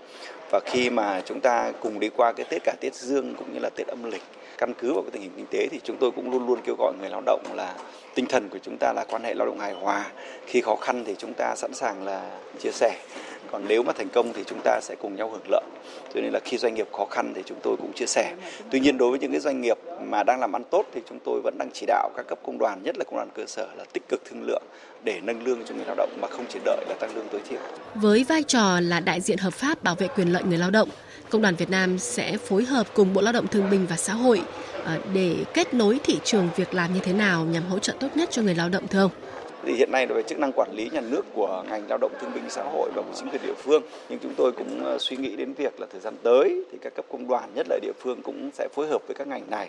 Và 0.51 0.61
khi 0.67 0.91
mà 0.91 1.23
chúng 1.25 1.41
ta 1.41 1.73
cùng 1.81 2.01
đi 2.01 2.09
qua 2.17 2.33
cái 2.33 2.47
Tết, 2.51 2.63
cả 2.65 2.73
Tết 2.81 2.95
dương 2.95 3.35
cũng 3.35 3.53
như 3.53 3.59
là 3.59 3.71
Tết 3.71 3.87
âm 3.87 4.11
lịch, 4.11 4.23
căn 4.59 4.75
cứ 4.79 4.93
vào 4.93 5.03
cái 5.03 5.11
tình 5.11 5.23
hình 5.23 5.33
kinh 5.37 5.47
tế 5.51 5.69
thì 5.71 5.81
chúng 5.85 5.97
tôi 5.97 6.11
cũng 6.11 6.31
luôn 6.31 6.47
luôn 6.47 6.61
kêu 6.65 6.75
gọi 6.79 6.93
người 7.01 7.11
lao 7.11 7.23
động 7.27 7.43
là, 7.55 7.75
tinh 8.15 8.27
thần 8.27 8.49
của 8.49 8.59
chúng 8.63 8.77
ta 8.81 8.93
là 8.93 9.05
quan 9.09 9.25
hệ 9.25 9.35
lao 9.35 9.47
động 9.47 9.59
hài 9.59 9.73
hòa. 9.73 10.07
Khi 10.47 10.61
khó 10.61 10.77
khăn 10.77 11.05
thì 11.07 11.15
chúng 11.19 11.35
ta 11.35 11.55
sẵn 11.57 11.75
sàng 11.75 12.05
là 12.05 12.31
chia 12.61 12.73
sẻ. 12.73 12.97
Còn 13.51 13.65
nếu 13.69 13.83
mà 13.83 13.93
thành 13.93 14.09
công 14.09 14.33
thì 14.33 14.45
chúng 14.47 14.61
ta 14.65 14.81
sẽ 14.83 14.95
cùng 14.95 15.17
nhau 15.17 15.31
hưởng 15.31 15.51
lợi. 15.51 15.63
Cho 16.15 16.21
nên 16.21 16.33
là 16.33 16.41
khi 16.45 16.59
doanh 16.59 16.75
nghiệp 16.75 16.89
khó 16.93 17.07
khăn 17.11 17.33
thì 17.35 17.43
chúng 17.47 17.59
tôi 17.63 17.77
cũng 17.77 17.93
chia 17.93 18.07
sẻ. 18.07 18.35
Tuy 18.71 18.81
nhiên 18.81 18.99
đối 18.99 19.11
với 19.11 19.16
những 19.21 19.31
cái 19.31 19.41
doanh 19.41 19.61
nghiệp 19.61 19.79
mà 20.01 20.23
đang 20.23 20.41
làm 20.41 20.57
ăn 20.57 20.63
tốt 20.71 20.87
thì 20.93 21.01
chúng 21.09 21.19
tôi 21.25 21.41
vẫn 21.45 21.59
đang 21.59 21.71
chỉ 21.73 21.87
đạo 21.87 22.11
các 22.17 22.27
cấp 22.29 22.39
công 22.47 22.59
đoàn, 22.59 22.83
nhất 22.83 22.99
là 22.99 23.05
công 23.05 23.17
đoàn 23.17 23.29
cơ 23.35 23.47
sở 23.47 23.69
là 23.77 23.85
tích 23.93 24.09
cực 24.09 24.25
thương 24.25 24.43
lượng 24.43 24.63
để 25.05 25.21
nâng 25.23 25.43
lương 25.45 25.65
cho 25.65 25.75
người 25.75 25.85
lao 25.87 25.95
động 25.97 26.11
mà 26.21 26.29
không 26.29 26.45
chỉ 26.49 26.59
đợi 26.65 26.85
là 26.89 26.95
tăng 27.01 27.17
lương 27.17 27.29
tối 27.29 27.41
thiểu 27.49 27.61
với 27.95 28.25
vai 28.25 28.43
trò 28.43 28.81
là 28.81 29.01
đại 29.01 29.21
diện 29.21 29.39
hợp 29.39 29.53
pháp 29.53 29.83
bảo 29.83 29.95
vệ 29.95 30.09
quyền 30.09 30.33
lợi 30.33 30.43
người 30.43 30.59
lao 30.59 30.71
động, 30.71 30.89
Công 31.31 31.43
đoàn 31.43 31.55
Việt 31.57 31.71
Nam 31.71 31.99
sẽ 31.99 32.37
phối 32.37 32.65
hợp 32.65 32.87
cùng 32.95 33.15
Bộ 33.15 33.21
Lao 33.21 33.33
động 33.33 33.47
Thương 33.47 33.71
binh 33.71 33.87
và 33.87 33.97
Xã 33.97 34.13
hội 34.13 34.43
à, 34.85 34.99
để 35.15 35.37
kết 35.55 35.75
nối 35.75 35.99
thị 36.05 36.21
trường 36.25 36.49
việc 36.57 36.75
làm 36.75 36.95
như 36.95 37.01
thế 37.01 37.13
nào 37.13 37.45
nhằm 37.45 37.63
hỗ 37.67 37.79
trợ 37.79 37.93
tốt 38.01 38.09
nhất 38.15 38.29
cho 38.33 38.43
người 38.43 38.55
lao 38.55 38.69
động, 38.69 38.89
thưa 38.89 39.01
ông? 39.01 39.11
Thì 39.67 39.75
hiện 39.75 39.93
nay 39.93 40.07
đối 40.07 40.15
với 40.15 40.23
chức 40.23 40.39
năng 40.39 40.53
quản 40.53 40.73
lý 40.73 40.91
nhà 40.93 41.01
nước 41.01 41.25
của 41.35 41.65
ngành 41.69 41.89
lao 41.89 41.99
động 41.99 42.13
thương 42.21 42.31
binh 42.35 42.45
xã 42.49 42.63
hội 42.63 42.91
và 42.95 43.03
của 43.03 43.15
chính 43.15 43.29
quyền 43.29 43.43
địa 43.43 43.55
phương, 43.57 43.83
nhưng 44.09 44.19
chúng 44.19 44.35
tôi 44.37 44.53
cũng 44.53 44.85
ờ, 44.85 44.99
suy 44.99 45.17
nghĩ 45.17 45.37
đến 45.37 45.53
việc 45.53 45.81
là 45.81 45.87
thời 45.93 46.01
gian 46.01 46.15
tới 46.23 46.65
thì 46.73 46.79
các 46.81 46.95
cấp 46.95 47.05
công 47.09 47.29
đoàn, 47.29 47.51
nhất 47.55 47.67
là 47.71 47.79
địa 47.83 47.93
phương 47.99 48.23
cũng 48.23 48.51
sẽ 48.55 48.69
phối 48.75 48.87
hợp 48.87 49.03
với 49.07 49.15
các 49.15 49.27
ngành 49.27 49.43
này 49.51 49.69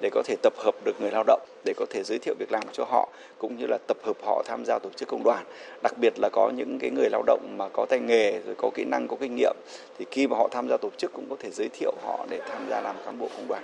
để 0.00 0.10
có 0.12 0.22
thể 0.24 0.36
tập 0.42 0.52
hợp 0.56 0.74
được 0.84 1.00
người 1.00 1.10
lao 1.10 1.24
động, 1.26 1.40
để 1.64 1.72
có 1.76 1.86
thể 1.90 2.02
giới 2.02 2.18
thiệu 2.18 2.34
việc 2.38 2.52
làm 2.52 2.62
cho 2.72 2.84
họ, 2.84 3.08
cũng 3.38 3.56
như 3.56 3.66
là 3.66 3.78
tập 3.86 3.96
hợp 4.02 4.16
họ 4.22 4.42
tham 4.46 4.64
gia 4.64 4.78
tổ 4.78 4.90
chức 4.96 5.08
công 5.08 5.22
đoàn. 5.24 5.44
Đặc 5.82 5.98
biệt 6.00 6.12
là 6.18 6.28
có 6.32 6.50
những 6.56 6.78
cái 6.78 6.90
người 6.90 7.08
lao 7.10 7.22
động 7.26 7.54
mà 7.56 7.68
có 7.68 7.86
tay 7.88 7.98
nghề 7.98 8.40
rồi 8.46 8.54
có 8.58 8.70
kỹ 8.74 8.84
năng, 8.84 9.08
có 9.08 9.16
kinh 9.20 9.36
nghiệm 9.36 9.56
thì 9.98 10.04
khi 10.10 10.26
mà 10.26 10.36
họ 10.36 10.48
tham 10.50 10.68
gia 10.68 10.76
tổ 10.76 10.90
chức 10.96 11.12
cũng 11.12 11.26
có 11.30 11.36
thể 11.38 11.50
giới 11.50 11.68
thiệu 11.68 11.92
họ 12.02 12.26
để 12.30 12.40
tham 12.48 12.66
gia 12.70 12.80
làm 12.80 12.96
cán 13.04 13.18
bộ 13.18 13.28
công 13.36 13.48
đoàn. 13.48 13.62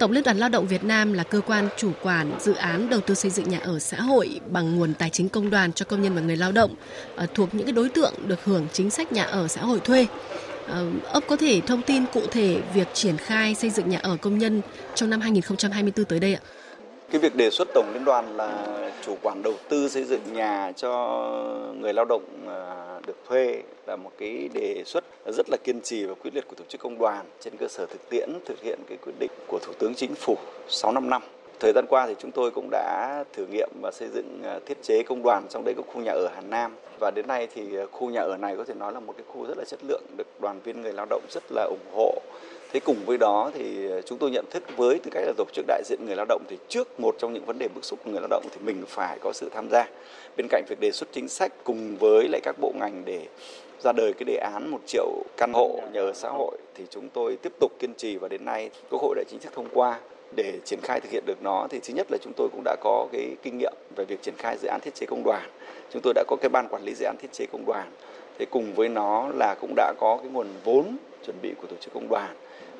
Tổng 0.00 0.12
Liên 0.12 0.24
đoàn 0.24 0.38
Lao 0.38 0.48
động 0.48 0.66
Việt 0.66 0.84
Nam 0.84 1.12
là 1.12 1.22
cơ 1.22 1.40
quan 1.46 1.68
chủ 1.76 1.90
quản 2.02 2.30
dự 2.40 2.54
án 2.54 2.90
đầu 2.90 3.00
tư 3.00 3.14
xây 3.14 3.30
dựng 3.30 3.48
nhà 3.48 3.58
ở 3.58 3.78
xã 3.78 4.00
hội 4.00 4.40
bằng 4.50 4.76
nguồn 4.76 4.94
tài 4.94 5.10
chính 5.10 5.28
công 5.28 5.50
đoàn 5.50 5.72
cho 5.72 5.84
công 5.84 6.02
nhân 6.02 6.14
và 6.14 6.20
người 6.20 6.36
lao 6.36 6.52
động 6.52 6.74
ờ, 7.16 7.26
thuộc 7.34 7.54
những 7.54 7.66
cái 7.66 7.72
đối 7.72 7.88
tượng 7.88 8.14
được 8.26 8.44
hưởng 8.44 8.66
chính 8.72 8.90
sách 8.90 9.12
nhà 9.12 9.24
ở 9.24 9.48
xã 9.48 9.60
hội 9.60 9.80
thuê. 9.80 10.06
Ờ, 10.68 10.86
ông 11.12 11.22
có 11.28 11.36
thể 11.36 11.60
thông 11.60 11.82
tin 11.82 12.04
cụ 12.12 12.20
thể 12.30 12.60
việc 12.74 12.88
triển 12.94 13.16
khai 13.16 13.54
xây 13.54 13.70
dựng 13.70 13.88
nhà 13.88 13.98
ở 14.02 14.16
công 14.16 14.38
nhân 14.38 14.60
trong 14.94 15.10
năm 15.10 15.20
2024 15.20 16.04
tới 16.04 16.20
đây 16.20 16.34
ạ? 16.34 16.40
Cái 17.10 17.20
việc 17.20 17.36
đề 17.36 17.50
xuất 17.50 17.68
Tổng 17.74 17.90
Liên 17.94 18.04
đoàn 18.04 18.36
là 18.36 18.66
chủ 19.06 19.16
quản 19.22 19.42
đầu 19.42 19.54
tư 19.68 19.88
xây 19.88 20.04
dựng 20.04 20.32
nhà 20.32 20.72
cho 20.76 20.92
người 21.80 21.92
lao 21.92 22.04
động 22.04 22.22
ờ, 22.46 22.89
được 23.10 23.16
thuê 23.28 23.62
là 23.86 23.96
một 23.96 24.10
cái 24.18 24.48
đề 24.54 24.82
xuất 24.86 25.04
rất 25.26 25.50
là 25.50 25.56
kiên 25.64 25.80
trì 25.80 26.04
và 26.04 26.14
quyết 26.14 26.34
liệt 26.34 26.44
của 26.48 26.54
tổ 26.56 26.64
chức 26.68 26.80
công 26.80 26.98
đoàn 26.98 27.26
trên 27.40 27.56
cơ 27.56 27.68
sở 27.68 27.86
thực 27.86 28.08
tiễn 28.10 28.28
thực 28.46 28.62
hiện 28.62 28.78
cái 28.88 28.98
quyết 29.04 29.12
định 29.18 29.30
của 29.46 29.58
Thủ 29.62 29.72
tướng 29.78 29.94
Chính 29.94 30.14
phủ 30.14 30.36
655. 30.68 31.22
Thời 31.60 31.72
gian 31.74 31.84
qua 31.88 32.06
thì 32.06 32.14
chúng 32.18 32.30
tôi 32.30 32.50
cũng 32.50 32.68
đã 32.70 33.24
thử 33.32 33.46
nghiệm 33.46 33.68
và 33.82 33.90
xây 33.90 34.08
dựng 34.08 34.40
à, 34.44 34.58
thiết 34.66 34.82
chế 34.82 35.02
công 35.02 35.22
đoàn 35.22 35.46
trong 35.50 35.64
đấy 35.64 35.74
có 35.76 35.82
khu 35.92 36.00
nhà 36.00 36.12
ở 36.12 36.28
Hà 36.34 36.40
Nam 36.40 36.76
và 37.00 37.10
đến 37.14 37.26
nay 37.26 37.48
thì 37.54 37.76
à, 37.76 37.84
khu 37.92 38.10
nhà 38.10 38.20
ở 38.20 38.36
này 38.36 38.56
có 38.56 38.64
thể 38.64 38.74
nói 38.74 38.92
là 38.92 39.00
một 39.00 39.14
cái 39.16 39.24
khu 39.28 39.46
rất 39.46 39.58
là 39.58 39.64
chất 39.64 39.80
lượng, 39.88 40.02
được 40.16 40.26
đoàn 40.40 40.60
viên 40.64 40.82
người 40.82 40.92
lao 40.92 41.06
động 41.10 41.22
rất 41.30 41.42
là 41.50 41.62
ủng 41.62 41.92
hộ 41.94 42.22
Thế 42.72 42.80
cùng 42.80 42.96
với 43.06 43.18
đó 43.18 43.50
thì 43.54 43.90
ờ, 43.90 44.02
chúng 44.02 44.18
tôi 44.18 44.30
nhận 44.30 44.44
thức 44.50 44.62
với 44.76 44.98
tư 44.98 45.10
cách 45.14 45.24
là 45.26 45.32
tổ 45.36 45.44
chức 45.52 45.64
đại 45.68 45.82
diện 45.84 45.98
người 46.06 46.16
lao 46.16 46.26
động 46.28 46.42
thì 46.48 46.58
trước 46.68 47.00
một 47.00 47.14
trong 47.18 47.32
những 47.32 47.44
vấn 47.44 47.58
đề 47.58 47.68
bức 47.74 47.84
xúc 47.84 47.98
của 48.04 48.10
người 48.10 48.20
lao 48.20 48.28
động 48.30 48.44
thì 48.50 48.60
mình 48.64 48.84
phải 48.88 49.18
có 49.20 49.32
sự 49.32 49.48
tham 49.54 49.68
gia. 49.70 49.88
Bên 50.36 50.46
cạnh 50.50 50.64
việc 50.68 50.80
đề 50.80 50.90
xuất 50.92 51.08
chính 51.12 51.28
sách 51.28 51.52
cùng 51.64 51.96
với 51.96 52.28
lại 52.28 52.40
các 52.44 52.56
bộ 52.60 52.72
ngành 52.80 53.02
để 53.04 53.26
ra 53.82 53.92
đời 53.92 54.12
cái 54.12 54.24
đề 54.24 54.36
án 54.36 54.70
một 54.70 54.78
triệu 54.86 55.06
căn 55.36 55.52
hộ 55.52 55.80
nhà 55.92 56.00
ở 56.00 56.12
xã 56.14 56.28
hội 56.28 56.58
thì 56.74 56.84
chúng 56.90 57.08
tôi 57.08 57.36
tiếp 57.36 57.52
tục 57.60 57.72
kiên 57.78 57.94
trì 57.94 58.16
và 58.16 58.28
đến 58.28 58.44
nay 58.44 58.70
Quốc 58.90 59.02
hội 59.02 59.14
đã 59.14 59.22
chính 59.30 59.40
thức 59.40 59.52
thông 59.54 59.68
qua 59.74 59.98
để 60.36 60.58
triển 60.64 60.80
khai 60.82 61.00
thực 61.00 61.10
hiện 61.12 61.24
được 61.26 61.42
nó 61.42 61.66
thì 61.70 61.80
thứ 61.82 61.94
nhất 61.94 62.06
là 62.10 62.18
chúng 62.22 62.32
tôi 62.36 62.48
cũng 62.52 62.62
đã 62.64 62.76
có 62.80 63.06
cái 63.12 63.36
kinh 63.42 63.58
nghiệm 63.58 63.74
về 63.96 64.04
việc 64.04 64.22
triển 64.22 64.34
khai 64.38 64.56
dự 64.62 64.68
án 64.68 64.80
thiết 64.80 64.94
chế 64.94 65.06
công 65.06 65.22
đoàn. 65.24 65.50
Chúng 65.92 66.02
tôi 66.02 66.14
đã 66.14 66.24
có 66.28 66.36
cái 66.40 66.48
ban 66.48 66.68
quản 66.68 66.82
lý 66.82 66.94
dự 66.94 67.04
án 67.04 67.16
thiết 67.22 67.32
chế 67.32 67.46
công 67.52 67.64
đoàn. 67.66 67.90
Thế 68.38 68.46
cùng 68.50 68.74
với 68.74 68.88
nó 68.88 69.28
là 69.34 69.54
cũng 69.60 69.74
đã 69.76 69.92
có 70.00 70.18
cái 70.22 70.30
nguồn 70.32 70.46
vốn 70.64 70.96
chuẩn 71.26 71.36
bị 71.42 71.54
của 71.60 71.66
tổ 71.66 71.76
chức 71.80 71.94
công 71.94 72.08
đoàn 72.08 72.36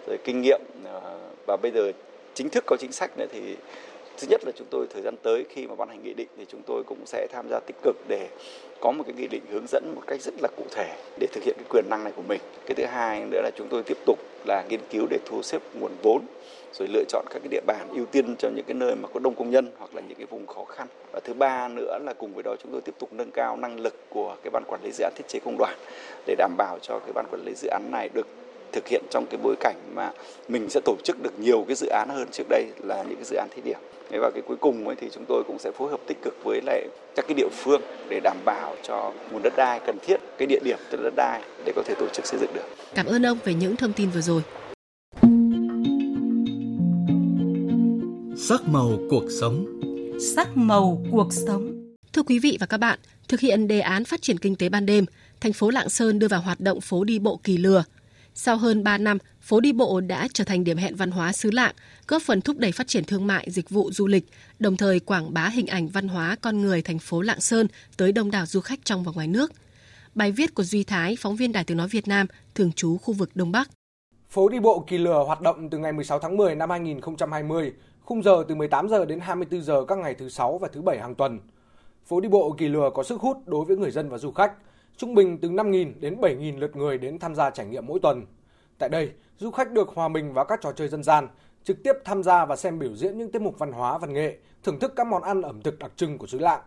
rồi 0.07 0.19
kinh 0.25 0.43
nghiệm 0.43 0.61
à, 0.85 1.01
và 1.47 1.57
bây 1.63 1.71
giờ 1.71 1.93
chính 2.35 2.51
thức 2.51 2.65
có 2.67 2.77
chính 2.81 2.93
sách 2.93 3.19
nữa 3.19 3.27
thì 3.33 3.57
thứ 4.19 4.27
nhất 4.31 4.41
là 4.45 4.53
chúng 4.57 4.67
tôi 4.71 4.87
thời 4.91 5.03
gian 5.03 5.17
tới 5.23 5.45
khi 5.49 5.67
mà 5.67 5.75
ban 5.75 5.89
hành 5.89 6.03
nghị 6.03 6.15
định 6.15 6.29
thì 6.37 6.45
chúng 6.49 6.63
tôi 6.67 6.83
cũng 6.87 6.99
sẽ 7.07 7.27
tham 7.33 7.47
gia 7.51 7.61
tích 7.67 7.77
cực 7.83 7.97
để 8.09 8.29
có 8.81 8.93
một 8.93 9.05
cái 9.07 9.15
nghị 9.15 9.27
định 9.27 9.43
hướng 9.51 9.67
dẫn 9.69 9.93
một 9.95 10.03
cách 10.07 10.21
rất 10.21 10.35
là 10.43 10.49
cụ 10.57 10.65
thể 10.71 10.97
để 11.19 11.27
thực 11.33 11.45
hiện 11.45 11.55
cái 11.59 11.67
quyền 11.71 11.85
năng 11.91 12.05
này 12.05 12.13
của 12.17 12.23
mình. 12.23 12.41
Cái 12.67 12.75
thứ 12.75 12.85
hai 12.85 13.25
nữa 13.31 13.41
là 13.43 13.51
chúng 13.57 13.69
tôi 13.69 13.83
tiếp 13.83 13.97
tục 14.07 14.19
là 14.47 14.65
nghiên 14.69 14.81
cứu 14.91 15.07
để 15.11 15.19
thu 15.25 15.43
xếp 15.43 15.63
nguồn 15.81 15.93
vốn, 16.03 16.23
rồi 16.73 16.89
lựa 16.89 17.05
chọn 17.09 17.25
các 17.31 17.39
cái 17.39 17.49
địa 17.49 17.61
bàn 17.67 17.89
ưu 17.95 18.07
tiên 18.07 18.37
cho 18.39 18.49
những 18.49 18.65
cái 18.65 18.75
nơi 18.75 18.95
mà 18.95 19.09
có 19.15 19.21
đông 19.21 19.35
công 19.35 19.51
nhân 19.51 19.71
hoặc 19.79 19.95
là 19.95 20.03
những 20.09 20.19
cái 20.19 20.27
vùng 20.31 20.47
khó 20.47 20.65
khăn. 20.65 20.87
Và 21.13 21.21
thứ 21.25 21.35
ba 21.35 21.69
nữa 21.69 21.99
là 22.05 22.13
cùng 22.13 22.35
với 22.35 22.43
đó 22.43 22.57
chúng 22.63 22.73
tôi 22.73 22.81
tiếp 22.81 22.95
tục 22.99 23.13
nâng 23.13 23.31
cao 23.31 23.57
năng 23.57 23.81
lực 23.81 23.95
của 24.09 24.37
cái 24.43 24.51
ban 24.51 24.65
quản 24.67 24.81
lý 24.85 24.91
dự 24.93 25.05
án 25.05 25.13
thiết 25.17 25.29
chế 25.29 25.39
công 25.45 25.57
đoàn 25.59 25.77
để 26.27 26.35
đảm 26.39 26.55
bảo 26.57 26.79
cho 26.83 26.99
cái 26.99 27.13
ban 27.13 27.27
quản 27.31 27.45
lý 27.45 27.53
dự 27.57 27.69
án 27.69 27.91
này 27.93 28.09
được 28.15 28.27
thực 28.73 28.89
hiện 28.89 29.05
trong 29.11 29.27
cái 29.31 29.41
bối 29.43 29.55
cảnh 29.61 29.77
mà 29.95 30.13
mình 30.49 30.71
sẽ 30.71 30.81
tổ 30.85 30.97
chức 31.05 31.23
được 31.23 31.39
nhiều 31.39 31.65
cái 31.69 31.77
dự 31.77 31.87
án 31.87 32.09
hơn 32.09 32.29
trước 32.33 32.45
đây 32.49 32.67
là 32.85 33.03
những 33.03 33.17
cái 33.17 33.25
dự 33.25 33.37
án 33.37 33.49
thí 33.55 33.63
điểm. 33.65 33.79
Và 34.11 34.31
cái 34.35 34.43
cuối 34.47 34.57
cùng 34.61 34.87
ấy 34.87 34.97
thì 35.01 35.09
chúng 35.13 35.25
tôi 35.29 35.43
cũng 35.47 35.59
sẽ 35.59 35.71
phối 35.71 35.91
hợp 35.91 36.01
tích 36.07 36.19
cực 36.23 36.35
với 36.45 36.61
lại 36.67 36.89
các 37.17 37.25
cái 37.29 37.35
địa 37.35 37.49
phương 37.53 37.81
để 38.09 38.21
đảm 38.25 38.37
bảo 38.45 38.77
cho 38.83 39.13
nguồn 39.33 39.43
đất 39.43 39.53
đai 39.57 39.81
cần 39.87 39.99
thiết, 40.07 40.21
cái 40.39 40.47
địa 40.47 40.59
điểm 40.65 40.79
từ 40.91 40.99
đất 41.03 41.13
đai 41.17 41.43
để 41.65 41.73
có 41.77 41.83
thể 41.87 41.95
tổ 41.99 42.07
chức 42.13 42.27
xây 42.27 42.41
dựng 42.41 42.51
được. 42.55 42.65
Cảm 42.95 43.07
ơn 43.07 43.27
ông 43.27 43.39
về 43.45 43.55
những 43.55 43.77
thông 43.77 43.93
tin 43.93 44.11
vừa 44.11 44.21
rồi. 44.21 44.43
Sắc 48.49 48.61
màu 48.67 48.99
cuộc 49.11 49.25
sống 49.41 49.67
Sắc 50.37 50.49
màu 50.55 51.03
cuộc 51.11 51.33
sống 51.33 51.93
Thưa 52.13 52.23
quý 52.23 52.39
vị 52.39 52.57
và 52.61 52.67
các 52.67 52.77
bạn, 52.77 52.99
thực 53.29 53.41
hiện 53.41 53.69
đề 53.69 53.81
án 53.81 54.05
phát 54.05 54.23
triển 54.23 54.39
kinh 54.39 54.57
tế 54.57 54.69
ban 54.69 54.87
đêm, 54.87 55.05
thành 55.41 55.53
phố 55.53 55.71
Lạng 55.71 55.89
Sơn 55.89 56.19
đưa 56.19 56.29
vào 56.29 56.41
hoạt 56.41 56.61
động 56.61 56.81
phố 56.81 57.05
đi 57.05 57.19
bộ 57.19 57.41
Kỳ 57.45 57.57
Lừa– 57.57 57.85
sau 58.43 58.57
hơn 58.57 58.85
3 58.85 58.99
năm, 58.99 59.19
phố 59.41 59.61
đi 59.61 59.73
bộ 59.73 60.01
đã 60.01 60.29
trở 60.33 60.45
thành 60.45 60.65
điểm 60.65 60.77
hẹn 60.77 60.97
văn 60.97 61.11
hóa 61.11 61.33
xứ 61.33 61.51
lạng, 61.51 61.75
góp 62.09 62.23
phần 62.23 62.41
thúc 62.41 62.59
đẩy 62.59 62.73
phát 62.73 62.87
triển 62.87 63.05
thương 63.05 63.27
mại, 63.27 63.51
dịch 63.51 63.71
vụ 63.71 63.91
du 63.93 64.07
lịch, 64.07 64.25
đồng 64.59 64.77
thời 64.77 65.01
quảng 65.01 65.35
bá 65.35 65.49
hình 65.49 65.67
ảnh 65.67 65.89
văn 65.89 66.09
hóa 66.09 66.37
con 66.41 66.63
người 66.63 66.83
thành 66.83 66.99
phố 66.99 67.23
Lạng 67.23 67.41
Sơn 67.41 67.67
tới 67.97 68.13
đông 68.13 68.31
đảo 68.31 68.47
du 68.47 68.61
khách 68.61 68.85
trong 68.85 69.05
và 69.05 69.13
ngoài 69.15 69.27
nước. 69.27 69.53
Bài 70.15 70.33
viết 70.33 70.55
của 70.55 70.63
Duy 70.63 70.85
Thái, 70.85 71.17
phóng 71.21 71.37
viên 71.37 71.53
Đài 71.53 71.65
Tiếng 71.65 71.77
Nói 71.77 71.89
Việt 71.89 72.09
Nam, 72.09 72.27
thường 72.55 72.73
trú 72.73 72.97
khu 72.97 73.15
vực 73.15 73.31
Đông 73.35 73.53
Bắc. 73.53 73.71
Phố 74.31 74.49
đi 74.49 74.61
bộ 74.61 74.85
Kỳ 74.87 74.99
Lừa 74.99 75.25
hoạt 75.27 75.41
động 75.41 75.71
từ 75.71 75.79
ngày 75.79 75.93
16 75.93 76.19
tháng 76.19 76.37
10 76.37 76.55
năm 76.55 76.71
2020, 76.71 77.73
khung 78.05 78.23
giờ 78.23 78.45
từ 78.49 78.55
18 78.55 78.89
giờ 78.89 79.05
đến 79.05 79.21
24 79.21 79.63
giờ 79.63 79.85
các 79.89 79.99
ngày 79.99 80.15
thứ 80.15 80.29
sáu 80.29 80.59
và 80.59 80.69
thứ 80.73 80.83
bảy 80.83 80.99
hàng 80.99 81.15
tuần. 81.15 81.41
Phố 82.07 82.21
đi 82.21 82.29
bộ 82.29 82.55
Kỳ 82.59 82.69
Lừa 82.69 82.91
có 82.95 83.03
sức 83.03 83.21
hút 83.21 83.37
đối 83.47 83.65
với 83.65 83.77
người 83.77 83.91
dân 83.91 84.09
và 84.09 84.19
du 84.19 84.31
khách, 84.31 84.53
trung 84.97 85.15
bình 85.15 85.39
từ 85.39 85.49
5.000 85.49 85.93
đến 86.01 86.21
7.000 86.21 86.59
lượt 86.59 86.77
người 86.77 86.99
đến 86.99 87.19
tham 87.19 87.35
gia 87.35 87.51
trải 87.51 87.67
nghiệm 87.67 87.87
mỗi 87.87 88.01
tuần. 88.01 88.27
Tại 88.79 88.89
đây, 88.89 89.13
du 89.39 89.51
khách 89.51 89.73
được 89.73 89.89
hòa 89.89 90.09
mình 90.09 90.33
vào 90.33 90.45
các 90.45 90.61
trò 90.63 90.73
chơi 90.73 90.89
dân 90.89 91.03
gian, 91.03 91.29
trực 91.65 91.83
tiếp 91.83 91.93
tham 92.05 92.23
gia 92.23 92.45
và 92.45 92.57
xem 92.57 92.79
biểu 92.79 92.97
diễn 92.97 93.19
những 93.19 93.33
tiết 93.33 93.43
mục 93.43 93.59
văn 93.59 93.73
hóa 93.73 93.99
văn 93.99 94.13
nghệ, 94.13 94.39
thưởng 94.63 94.79
thức 94.79 94.93
các 94.97 95.07
món 95.07 95.23
ăn 95.23 95.43
ẩm 95.43 95.63
thực 95.63 95.79
đặc 95.79 95.93
trưng 95.97 96.19
của 96.19 96.27
xứ 96.27 96.39
Lạng. 96.39 96.61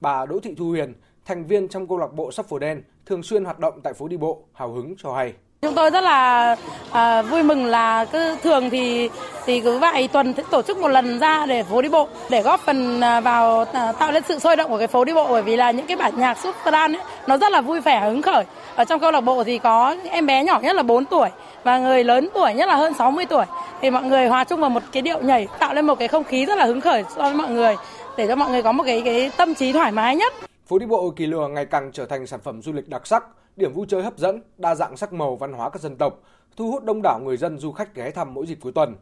Bà 0.00 0.26
Đỗ 0.26 0.40
Thị 0.40 0.54
Thu 0.58 0.68
Huyền, 0.68 0.94
thành 1.24 1.46
viên 1.46 1.68
trong 1.68 1.88
câu 1.88 1.98
lạc 1.98 2.12
bộ 2.12 2.32
sắp 2.32 2.46
phổ 2.46 2.58
đen, 2.58 2.82
thường 3.06 3.22
xuyên 3.22 3.44
hoạt 3.44 3.58
động 3.58 3.80
tại 3.82 3.92
phố 3.92 4.08
đi 4.08 4.16
bộ, 4.16 4.44
hào 4.52 4.72
hứng 4.72 4.94
cho 4.98 5.14
hay. 5.14 5.34
Chúng 5.66 5.74
tôi 5.74 5.90
rất 5.90 6.04
là 6.04 6.56
à, 6.92 7.22
vui 7.22 7.42
mừng 7.42 7.64
là 7.66 8.04
cứ 8.04 8.36
thường 8.42 8.70
thì 8.70 9.10
thì 9.46 9.60
cứ 9.60 9.78
vài 9.78 10.08
tuần 10.08 10.34
sẽ 10.36 10.42
tổ 10.50 10.62
chức 10.62 10.78
một 10.78 10.88
lần 10.88 11.18
ra 11.18 11.46
để 11.46 11.62
phố 11.62 11.82
đi 11.82 11.88
bộ 11.88 12.08
để 12.30 12.42
góp 12.42 12.60
phần 12.60 13.00
à, 13.00 13.20
vào 13.20 13.64
à, 13.72 13.92
tạo 13.92 14.12
nên 14.12 14.22
sự 14.28 14.38
sôi 14.38 14.56
động 14.56 14.70
của 14.70 14.78
cái 14.78 14.86
phố 14.86 15.04
đi 15.04 15.14
bộ 15.14 15.26
bởi 15.28 15.42
vì 15.42 15.56
là 15.56 15.70
những 15.70 15.86
cái 15.86 15.96
bản 15.96 16.12
nhạc 16.16 16.38
súp 16.38 16.54
ấy 16.64 16.88
nó 17.26 17.36
rất 17.36 17.52
là 17.52 17.60
vui 17.60 17.80
vẻ 17.80 18.00
hứng 18.00 18.22
khởi. 18.22 18.44
Ở 18.76 18.84
trong 18.84 19.00
câu 19.00 19.10
lạc 19.10 19.20
bộ 19.20 19.44
thì 19.44 19.58
có 19.58 19.96
em 20.10 20.26
bé 20.26 20.44
nhỏ 20.44 20.60
nhất 20.62 20.76
là 20.76 20.82
4 20.82 21.04
tuổi 21.04 21.28
và 21.64 21.78
người 21.78 22.04
lớn 22.04 22.28
tuổi 22.34 22.54
nhất 22.54 22.68
là 22.68 22.76
hơn 22.76 22.94
60 22.94 23.26
tuổi 23.26 23.44
thì 23.80 23.90
mọi 23.90 24.02
người 24.02 24.28
hòa 24.28 24.44
chung 24.44 24.60
vào 24.60 24.70
một 24.70 24.82
cái 24.92 25.02
điệu 25.02 25.18
nhảy 25.22 25.46
tạo 25.58 25.74
lên 25.74 25.86
một 25.86 25.98
cái 25.98 26.08
không 26.08 26.24
khí 26.24 26.46
rất 26.46 26.58
là 26.58 26.64
hứng 26.64 26.80
khởi 26.80 27.04
so 27.16 27.22
với 27.22 27.34
mọi 27.34 27.50
người 27.50 27.76
để 28.16 28.26
cho 28.26 28.36
mọi 28.36 28.50
người 28.50 28.62
có 28.62 28.72
một 28.72 28.84
cái 28.86 29.02
cái 29.04 29.30
tâm 29.36 29.54
trí 29.54 29.72
thoải 29.72 29.92
mái 29.92 30.16
nhất. 30.16 30.32
Phố 30.66 30.78
đi 30.78 30.86
bộ 30.86 31.12
Kỳ 31.16 31.26
Lừa 31.26 31.48
ngày 31.48 31.66
càng 31.66 31.90
trở 31.92 32.06
thành 32.06 32.26
sản 32.26 32.40
phẩm 32.44 32.62
du 32.62 32.72
lịch 32.72 32.88
đặc 32.88 33.06
sắc, 33.06 33.24
điểm 33.56 33.72
vui 33.72 33.86
chơi 33.88 34.02
hấp 34.02 34.18
dẫn, 34.18 34.40
đa 34.58 34.74
dạng 34.74 34.96
sắc 34.96 35.12
màu 35.12 35.36
văn 35.36 35.52
hóa 35.52 35.70
các 35.70 35.82
dân 35.82 35.96
tộc, 35.96 36.20
thu 36.56 36.70
hút 36.70 36.84
đông 36.84 37.02
đảo 37.02 37.20
người 37.24 37.36
dân 37.36 37.58
du 37.58 37.72
khách 37.72 37.94
ghé 37.94 38.10
thăm 38.10 38.34
mỗi 38.34 38.46
dịp 38.46 38.58
cuối 38.60 38.72
tuần. 38.72 38.94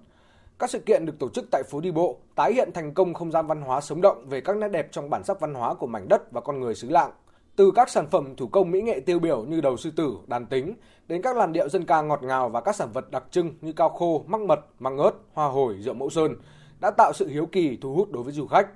Các 0.59 0.71
sự 0.71 0.79
kiện 0.79 1.07
được 1.07 1.19
tổ 1.19 1.29
chức 1.29 1.45
tại 1.51 1.63
phố 1.71 1.81
đi 1.81 1.91
bộ 1.91 2.17
tái 2.35 2.53
hiện 2.53 2.71
thành 2.75 2.95
công 2.95 3.15
không 3.15 3.33
gian 3.33 3.47
văn 3.47 3.61
hóa 3.61 3.81
sống 3.81 4.01
động 4.01 4.27
về 4.29 4.41
các 4.41 4.57
nét 4.57 4.69
đẹp 4.69 4.89
trong 4.93 5.11
bản 5.11 5.25
sắc 5.25 5.41
văn 5.41 5.55
hóa 5.55 5.75
của 5.75 5.87
mảnh 5.87 6.09
đất 6.09 6.33
và 6.33 6.41
con 6.41 6.61
người 6.61 6.75
xứ 6.75 6.89
Lạng. 6.89 7.11
Từ 7.57 7.71
các 7.75 7.91
sản 7.91 8.07
phẩm 8.11 8.37
thủ 8.37 8.47
công 8.47 8.71
mỹ 8.71 8.83
nghệ 8.83 9.01
tiêu 9.01 9.19
biểu 9.19 9.45
như 9.45 9.61
đầu 9.61 9.77
sư 9.77 9.91
tử, 9.97 10.17
đàn 10.27 10.47
tính, 10.47 10.75
đến 11.09 11.23
các 11.23 11.37
làn 11.37 11.53
điệu 11.53 11.69
dân 11.69 11.85
ca 11.85 12.03
ngọt 12.03 12.23
ngào 12.23 12.49
và 12.49 12.61
các 12.61 12.77
sản 12.77 12.89
vật 12.93 13.11
đặc 13.11 13.25
trưng 13.31 13.55
như 13.61 13.73
cao 13.73 13.89
khô, 13.89 14.25
mắc 14.27 14.41
mật, 14.41 14.61
măng 14.79 14.99
ớt, 14.99 15.13
hoa 15.33 15.49
hồi, 15.49 15.77
rượu 15.81 15.95
mẫu 15.95 16.11
sơn, 16.11 16.35
đã 16.81 16.91
tạo 16.91 17.13
sự 17.15 17.29
hiếu 17.29 17.47
kỳ 17.53 17.79
thu 17.81 17.95
hút 17.95 18.11
đối 18.11 18.23
với 18.23 18.33
du 18.33 18.47
khách. 18.47 18.69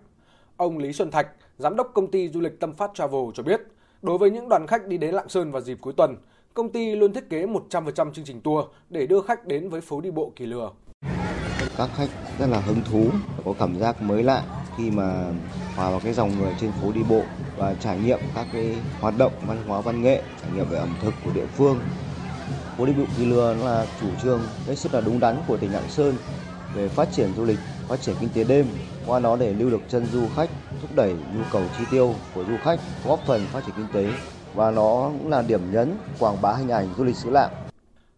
Ông 0.57 0.79
Lý 0.79 0.93
Xuân 0.93 1.11
Thạch, 1.11 1.29
giám 1.59 1.77
đốc 1.77 1.91
công 1.95 2.11
ty 2.11 2.29
du 2.29 2.41
lịch 2.41 2.61
Tâm 2.61 2.73
Phát 2.73 2.91
Travel 2.95 3.25
cho 3.35 3.43
biết, 3.43 3.61
đối 4.05 4.19
với 4.19 4.31
những 4.31 4.49
đoàn 4.49 4.67
khách 4.67 4.87
đi 4.87 4.99
đến 4.99 5.15
Lạng 5.15 5.29
Sơn 5.29 5.53
vào 5.53 5.63
dịp 5.63 5.79
cuối 5.81 5.93
tuần, 5.97 6.17
công 6.55 6.73
ty 6.73 6.97
luôn 6.97 7.13
thiết 7.13 7.31
kế 7.31 7.47
100% 7.47 8.13
chương 8.13 8.25
trình 8.25 8.41
tour 8.41 8.65
để 8.91 9.07
đưa 9.07 9.21
khách 9.23 9.47
đến 9.47 9.69
với 9.69 9.81
phố 9.81 10.01
đi 10.01 10.11
bộ 10.11 10.33
Kỳ 10.37 10.47
Lừa. 10.47 10.71
Các 11.77 11.91
khách 11.97 12.09
rất 12.39 12.47
là 12.47 12.61
hứng 12.61 12.81
thú, 12.91 13.07
có 13.45 13.55
cảm 13.59 13.79
giác 13.79 14.03
mới 14.03 14.23
lạ 14.23 14.43
khi 14.77 14.91
mà 14.91 15.25
hòa 15.77 15.91
vào 15.91 16.01
cái 16.05 16.13
dòng 16.13 16.39
người 16.39 16.53
trên 16.61 16.73
phố 16.83 16.93
đi 16.93 17.01
bộ 17.09 17.23
và 17.57 17.75
trải 17.75 17.99
nghiệm 17.99 18.19
các 18.35 18.47
cái 18.53 18.77
hoạt 19.01 19.15
động 19.19 19.33
văn 19.47 19.59
hóa 19.67 19.81
văn 19.81 20.03
nghệ, 20.03 20.23
trải 20.43 20.51
nghiệm 20.55 20.67
về 20.71 20.79
ẩm 20.79 20.95
thực 21.03 21.15
của 21.25 21.31
địa 21.35 21.47
phương. 21.47 21.79
Phố 22.79 22.87
đi 22.87 22.93
bộ 22.93 23.05
Kỳ 23.19 23.25
Lừa 23.25 23.55
là 23.55 23.87
chủ 24.01 24.07
trương 24.23 24.41
hết 24.67 24.75
sức 24.75 24.95
là 24.95 25.01
đúng 25.01 25.21
đắn 25.21 25.37
của 25.49 25.57
tỉnh 25.57 25.73
Lạng 25.73 25.89
Sơn 25.89 26.15
về 26.75 26.89
phát 26.89 27.09
triển 27.13 27.33
du 27.37 27.45
lịch, 27.45 27.59
phát 27.89 28.01
triển 28.01 28.15
kinh 28.21 28.29
tế 28.35 28.45
đêm, 28.45 28.67
qua 29.07 29.21
nó 29.21 29.37
để 29.37 29.53
lưu 29.53 29.71
được 29.71 29.81
chân 29.89 30.07
du 30.07 30.27
khách, 30.37 30.51
thúc 30.81 30.91
đẩy 30.95 31.13
nhu 31.13 31.43
cầu 31.53 31.63
chi 31.79 31.85
tiêu 31.91 32.15
của 32.35 32.45
du 32.45 32.57
khách, 32.63 32.81
góp 33.07 33.21
phần 33.27 33.41
phát 33.53 33.61
triển 33.67 33.75
kinh 33.77 33.87
tế 33.93 34.13
và 34.55 34.71
nó 34.71 35.11
cũng 35.19 35.31
là 35.31 35.43
điểm 35.43 35.61
nhấn 35.73 35.97
quảng 36.19 36.37
bá 36.43 36.53
hình 36.53 36.69
ảnh 36.69 36.89
du 36.99 37.05
lịch 37.05 37.17
xứ 37.17 37.31
Lạng. 37.31 37.51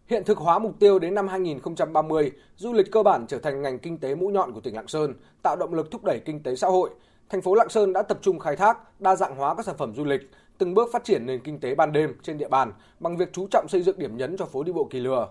Hiện 0.07 0.23
thực 0.23 0.37
hóa 0.37 0.59
mục 0.59 0.79
tiêu 0.79 0.99
đến 0.99 1.15
năm 1.15 1.27
2030, 1.27 2.31
du 2.57 2.73
lịch 2.73 2.91
cơ 2.91 3.03
bản 3.03 3.25
trở 3.27 3.39
thành 3.39 3.61
ngành 3.61 3.79
kinh 3.79 3.97
tế 3.97 4.15
mũi 4.15 4.33
nhọn 4.33 4.53
của 4.53 4.59
tỉnh 4.59 4.75
Lạng 4.75 4.87
Sơn, 4.87 5.13
tạo 5.41 5.55
động 5.55 5.73
lực 5.73 5.91
thúc 5.91 6.03
đẩy 6.03 6.19
kinh 6.25 6.43
tế 6.43 6.55
xã 6.55 6.67
hội. 6.67 6.89
Thành 7.29 7.41
phố 7.41 7.55
Lạng 7.55 7.69
Sơn 7.69 7.93
đã 7.93 8.01
tập 8.01 8.17
trung 8.21 8.39
khai 8.39 8.55
thác, 8.55 9.01
đa 9.01 9.15
dạng 9.15 9.35
hóa 9.35 9.55
các 9.55 9.65
sản 9.65 9.77
phẩm 9.77 9.93
du 9.95 10.03
lịch, 10.03 10.21
từng 10.57 10.73
bước 10.73 10.89
phát 10.93 11.03
triển 11.03 11.25
nền 11.25 11.39
kinh 11.39 11.59
tế 11.59 11.75
ban 11.75 11.91
đêm 11.91 12.13
trên 12.23 12.37
địa 12.37 12.47
bàn 12.47 12.71
bằng 12.99 13.17
việc 13.17 13.33
chú 13.33 13.47
trọng 13.51 13.67
xây 13.69 13.81
dựng 13.81 13.99
điểm 13.99 14.17
nhấn 14.17 14.37
cho 14.37 14.45
phố 14.45 14.63
đi 14.63 14.71
bộ 14.73 14.87
Kỳ 14.89 14.99
Lừa. 14.99 15.27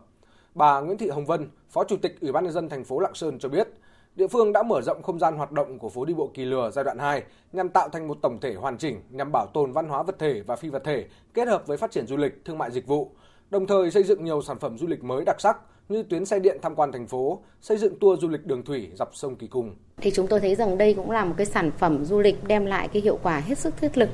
Bà 0.54 0.80
Nguyễn 0.80 0.98
Thị 0.98 1.08
Hồng 1.08 1.26
Vân, 1.26 1.50
Phó 1.70 1.84
Chủ 1.84 1.96
tịch 1.96 2.20
Ủy 2.20 2.32
ban 2.32 2.44
nhân 2.44 2.52
dân 2.52 2.68
thành 2.68 2.84
phố 2.84 2.98
Lạng 2.98 3.14
Sơn 3.14 3.38
cho 3.38 3.48
biết, 3.48 3.68
địa 4.16 4.26
phương 4.26 4.52
đã 4.52 4.62
mở 4.62 4.82
rộng 4.82 5.02
không 5.02 5.18
gian 5.18 5.36
hoạt 5.36 5.52
động 5.52 5.78
của 5.78 5.88
phố 5.88 6.04
đi 6.04 6.14
bộ 6.14 6.30
Kỳ 6.34 6.44
Lừa 6.44 6.70
giai 6.70 6.84
đoạn 6.84 6.98
2 6.98 7.22
nhằm 7.52 7.68
tạo 7.68 7.88
thành 7.88 8.08
một 8.08 8.18
tổng 8.22 8.38
thể 8.40 8.54
hoàn 8.54 8.78
chỉnh 8.78 9.00
nhằm 9.10 9.32
bảo 9.32 9.46
tồn 9.46 9.72
văn 9.72 9.88
hóa 9.88 10.02
vật 10.02 10.18
thể 10.18 10.42
và 10.46 10.56
phi 10.56 10.68
vật 10.68 10.82
thể 10.84 11.04
kết 11.34 11.48
hợp 11.48 11.66
với 11.66 11.76
phát 11.76 11.90
triển 11.90 12.06
du 12.06 12.16
lịch, 12.16 12.44
thương 12.44 12.58
mại 12.58 12.70
dịch 12.70 12.86
vụ, 12.86 13.10
đồng 13.50 13.66
thời 13.66 13.90
xây 13.90 14.02
dựng 14.02 14.24
nhiều 14.24 14.42
sản 14.42 14.58
phẩm 14.58 14.78
du 14.78 14.86
lịch 14.86 15.04
mới 15.04 15.24
đặc 15.24 15.40
sắc 15.40 15.58
như 15.88 16.02
tuyến 16.02 16.24
xe 16.24 16.38
điện 16.38 16.58
tham 16.62 16.74
quan 16.74 16.92
thành 16.92 17.06
phố, 17.06 17.40
xây 17.60 17.76
dựng 17.76 17.98
tour 18.00 18.20
du 18.20 18.28
lịch 18.28 18.46
đường 18.46 18.64
thủy 18.64 18.88
dọc 18.94 19.10
sông 19.16 19.36
Kỳ 19.36 19.46
Cùng. 19.46 19.74
Thì 19.96 20.10
chúng 20.10 20.26
tôi 20.26 20.40
thấy 20.40 20.54
rằng 20.54 20.78
đây 20.78 20.94
cũng 20.94 21.10
là 21.10 21.24
một 21.24 21.34
cái 21.36 21.46
sản 21.46 21.70
phẩm 21.78 22.04
du 22.04 22.20
lịch 22.20 22.44
đem 22.46 22.66
lại 22.66 22.88
cái 22.88 23.02
hiệu 23.02 23.18
quả 23.22 23.38
hết 23.38 23.58
sức 23.58 23.74
thiết 23.76 23.92
thực. 23.92 24.08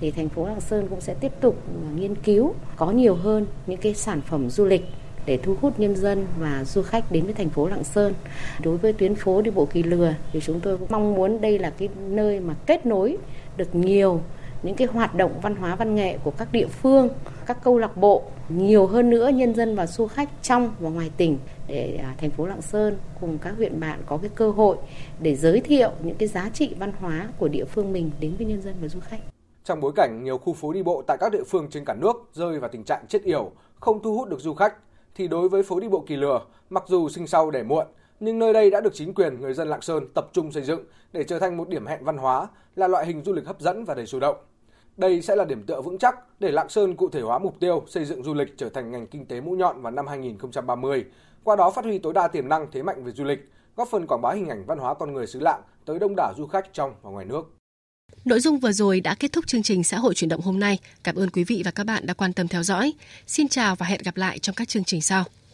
Thì 0.00 0.10
thành 0.10 0.28
phố 0.28 0.46
Lạng 0.46 0.60
Sơn 0.60 0.86
cũng 0.90 1.00
sẽ 1.00 1.14
tiếp 1.20 1.32
tục 1.40 1.56
nghiên 1.96 2.14
cứu 2.14 2.54
có 2.76 2.90
nhiều 2.90 3.14
hơn 3.14 3.46
những 3.66 3.80
cái 3.80 3.94
sản 3.94 4.20
phẩm 4.20 4.50
du 4.50 4.64
lịch 4.64 4.84
để 5.26 5.38
thu 5.42 5.56
hút 5.60 5.80
nhân 5.80 5.96
dân 5.96 6.26
và 6.38 6.64
du 6.64 6.82
khách 6.82 7.12
đến 7.12 7.24
với 7.24 7.34
thành 7.34 7.48
phố 7.48 7.68
Lạng 7.68 7.84
Sơn. 7.84 8.14
Đối 8.62 8.76
với 8.76 8.92
tuyến 8.92 9.14
phố 9.14 9.42
đi 9.42 9.50
bộ 9.50 9.66
Kỳ 9.66 9.82
Lừa 9.82 10.14
thì 10.32 10.40
chúng 10.40 10.60
tôi 10.60 10.78
cũng 10.78 10.88
mong 10.90 11.14
muốn 11.14 11.40
đây 11.40 11.58
là 11.58 11.70
cái 11.70 11.88
nơi 12.08 12.40
mà 12.40 12.54
kết 12.66 12.86
nối 12.86 13.16
được 13.56 13.74
nhiều 13.74 14.20
những 14.62 14.74
cái 14.74 14.88
hoạt 14.88 15.14
động 15.14 15.32
văn 15.42 15.56
hóa 15.56 15.76
văn 15.76 15.94
nghệ 15.94 16.18
của 16.24 16.30
các 16.30 16.52
địa 16.52 16.66
phương, 16.66 17.08
các 17.46 17.58
câu 17.64 17.78
lạc 17.78 17.96
bộ 17.96 18.22
nhiều 18.48 18.86
hơn 18.86 19.10
nữa 19.10 19.28
nhân 19.28 19.54
dân 19.54 19.76
và 19.76 19.86
du 19.86 20.06
khách 20.06 20.28
trong 20.42 20.74
và 20.80 20.90
ngoài 20.90 21.10
tỉnh 21.16 21.38
để 21.68 21.98
à, 22.02 22.14
thành 22.18 22.30
phố 22.30 22.46
Lạng 22.46 22.62
Sơn 22.62 22.96
cùng 23.20 23.38
các 23.38 23.54
huyện 23.56 23.80
bạn 23.80 24.00
có 24.06 24.16
cái 24.16 24.30
cơ 24.34 24.50
hội 24.50 24.76
để 25.20 25.36
giới 25.36 25.60
thiệu 25.60 25.90
những 26.02 26.16
cái 26.16 26.28
giá 26.28 26.50
trị 26.54 26.74
văn 26.78 26.92
hóa 27.00 27.28
của 27.38 27.48
địa 27.48 27.64
phương 27.64 27.92
mình 27.92 28.10
đến 28.20 28.34
với 28.38 28.46
nhân 28.46 28.62
dân 28.62 28.74
và 28.82 28.88
du 28.88 29.00
khách. 29.00 29.20
Trong 29.64 29.80
bối 29.80 29.92
cảnh 29.96 30.20
nhiều 30.24 30.38
khu 30.38 30.52
phố 30.52 30.72
đi 30.72 30.82
bộ 30.82 31.02
tại 31.06 31.16
các 31.20 31.32
địa 31.32 31.44
phương 31.48 31.68
trên 31.70 31.84
cả 31.84 31.94
nước 31.94 32.16
rơi 32.32 32.60
vào 32.60 32.70
tình 32.72 32.84
trạng 32.84 33.04
chết 33.08 33.22
yểu, 33.22 33.50
không 33.80 34.02
thu 34.02 34.16
hút 34.16 34.28
được 34.28 34.40
du 34.40 34.54
khách, 34.54 34.74
thì 35.14 35.28
đối 35.28 35.48
với 35.48 35.62
phố 35.62 35.80
đi 35.80 35.88
bộ 35.88 36.04
Kỳ 36.06 36.16
Lừa, 36.16 36.40
mặc 36.70 36.84
dù 36.86 37.08
sinh 37.08 37.26
sau 37.26 37.50
để 37.50 37.62
muộn, 37.62 37.86
nhưng 38.20 38.38
nơi 38.38 38.52
đây 38.52 38.70
đã 38.70 38.80
được 38.80 38.94
chính 38.94 39.14
quyền 39.14 39.40
người 39.40 39.54
dân 39.54 39.68
Lạng 39.68 39.82
Sơn 39.82 40.06
tập 40.14 40.28
trung 40.32 40.52
xây 40.52 40.62
dựng 40.62 40.84
để 41.12 41.24
trở 41.24 41.38
thành 41.38 41.56
một 41.56 41.68
điểm 41.68 41.86
hẹn 41.86 42.04
văn 42.04 42.16
hóa, 42.16 42.48
là 42.76 42.88
loại 42.88 43.06
hình 43.06 43.22
du 43.24 43.32
lịch 43.32 43.46
hấp 43.46 43.60
dẫn 43.60 43.84
và 43.84 43.94
đầy 43.94 44.06
sôi 44.06 44.20
động. 44.20 44.36
Đây 44.96 45.22
sẽ 45.22 45.36
là 45.36 45.44
điểm 45.44 45.62
tựa 45.62 45.80
vững 45.80 45.98
chắc 45.98 46.40
để 46.40 46.50
Lạng 46.50 46.68
Sơn 46.68 46.96
cụ 46.96 47.08
thể 47.08 47.20
hóa 47.20 47.38
mục 47.38 47.60
tiêu 47.60 47.82
xây 47.86 48.04
dựng 48.04 48.24
du 48.24 48.34
lịch 48.34 48.58
trở 48.58 48.68
thành 48.68 48.90
ngành 48.90 49.06
kinh 49.06 49.26
tế 49.26 49.40
mũi 49.40 49.58
nhọn 49.58 49.82
vào 49.82 49.92
năm 49.92 50.06
2030, 50.06 51.04
qua 51.44 51.56
đó 51.56 51.70
phát 51.70 51.84
huy 51.84 51.98
tối 51.98 52.12
đa 52.12 52.28
tiềm 52.28 52.48
năng 52.48 52.70
thế 52.70 52.82
mạnh 52.82 53.04
về 53.04 53.12
du 53.12 53.24
lịch, 53.24 53.50
góp 53.76 53.88
phần 53.88 54.06
quảng 54.06 54.22
bá 54.22 54.32
hình 54.32 54.48
ảnh 54.48 54.64
văn 54.66 54.78
hóa 54.78 54.94
con 54.94 55.12
người 55.12 55.26
xứ 55.26 55.40
Lạng 55.40 55.62
tới 55.84 55.98
đông 55.98 56.14
đảo 56.16 56.32
du 56.36 56.46
khách 56.46 56.72
trong 56.72 56.94
và 57.02 57.10
ngoài 57.10 57.24
nước. 57.24 57.61
Nội 58.24 58.40
dung 58.40 58.58
vừa 58.58 58.72
rồi 58.72 59.00
đã 59.00 59.14
kết 59.14 59.32
thúc 59.32 59.46
chương 59.46 59.62
trình 59.62 59.84
xã 59.84 59.98
hội 59.98 60.14
chuyển 60.14 60.28
động 60.28 60.40
hôm 60.40 60.60
nay. 60.60 60.78
Cảm 61.04 61.16
ơn 61.16 61.30
quý 61.30 61.44
vị 61.44 61.62
và 61.64 61.70
các 61.70 61.84
bạn 61.84 62.06
đã 62.06 62.14
quan 62.14 62.32
tâm 62.32 62.48
theo 62.48 62.62
dõi. 62.62 62.92
Xin 63.26 63.48
chào 63.48 63.76
và 63.76 63.86
hẹn 63.86 64.00
gặp 64.04 64.16
lại 64.16 64.38
trong 64.38 64.54
các 64.54 64.68
chương 64.68 64.84
trình 64.84 65.02
sau. 65.02 65.24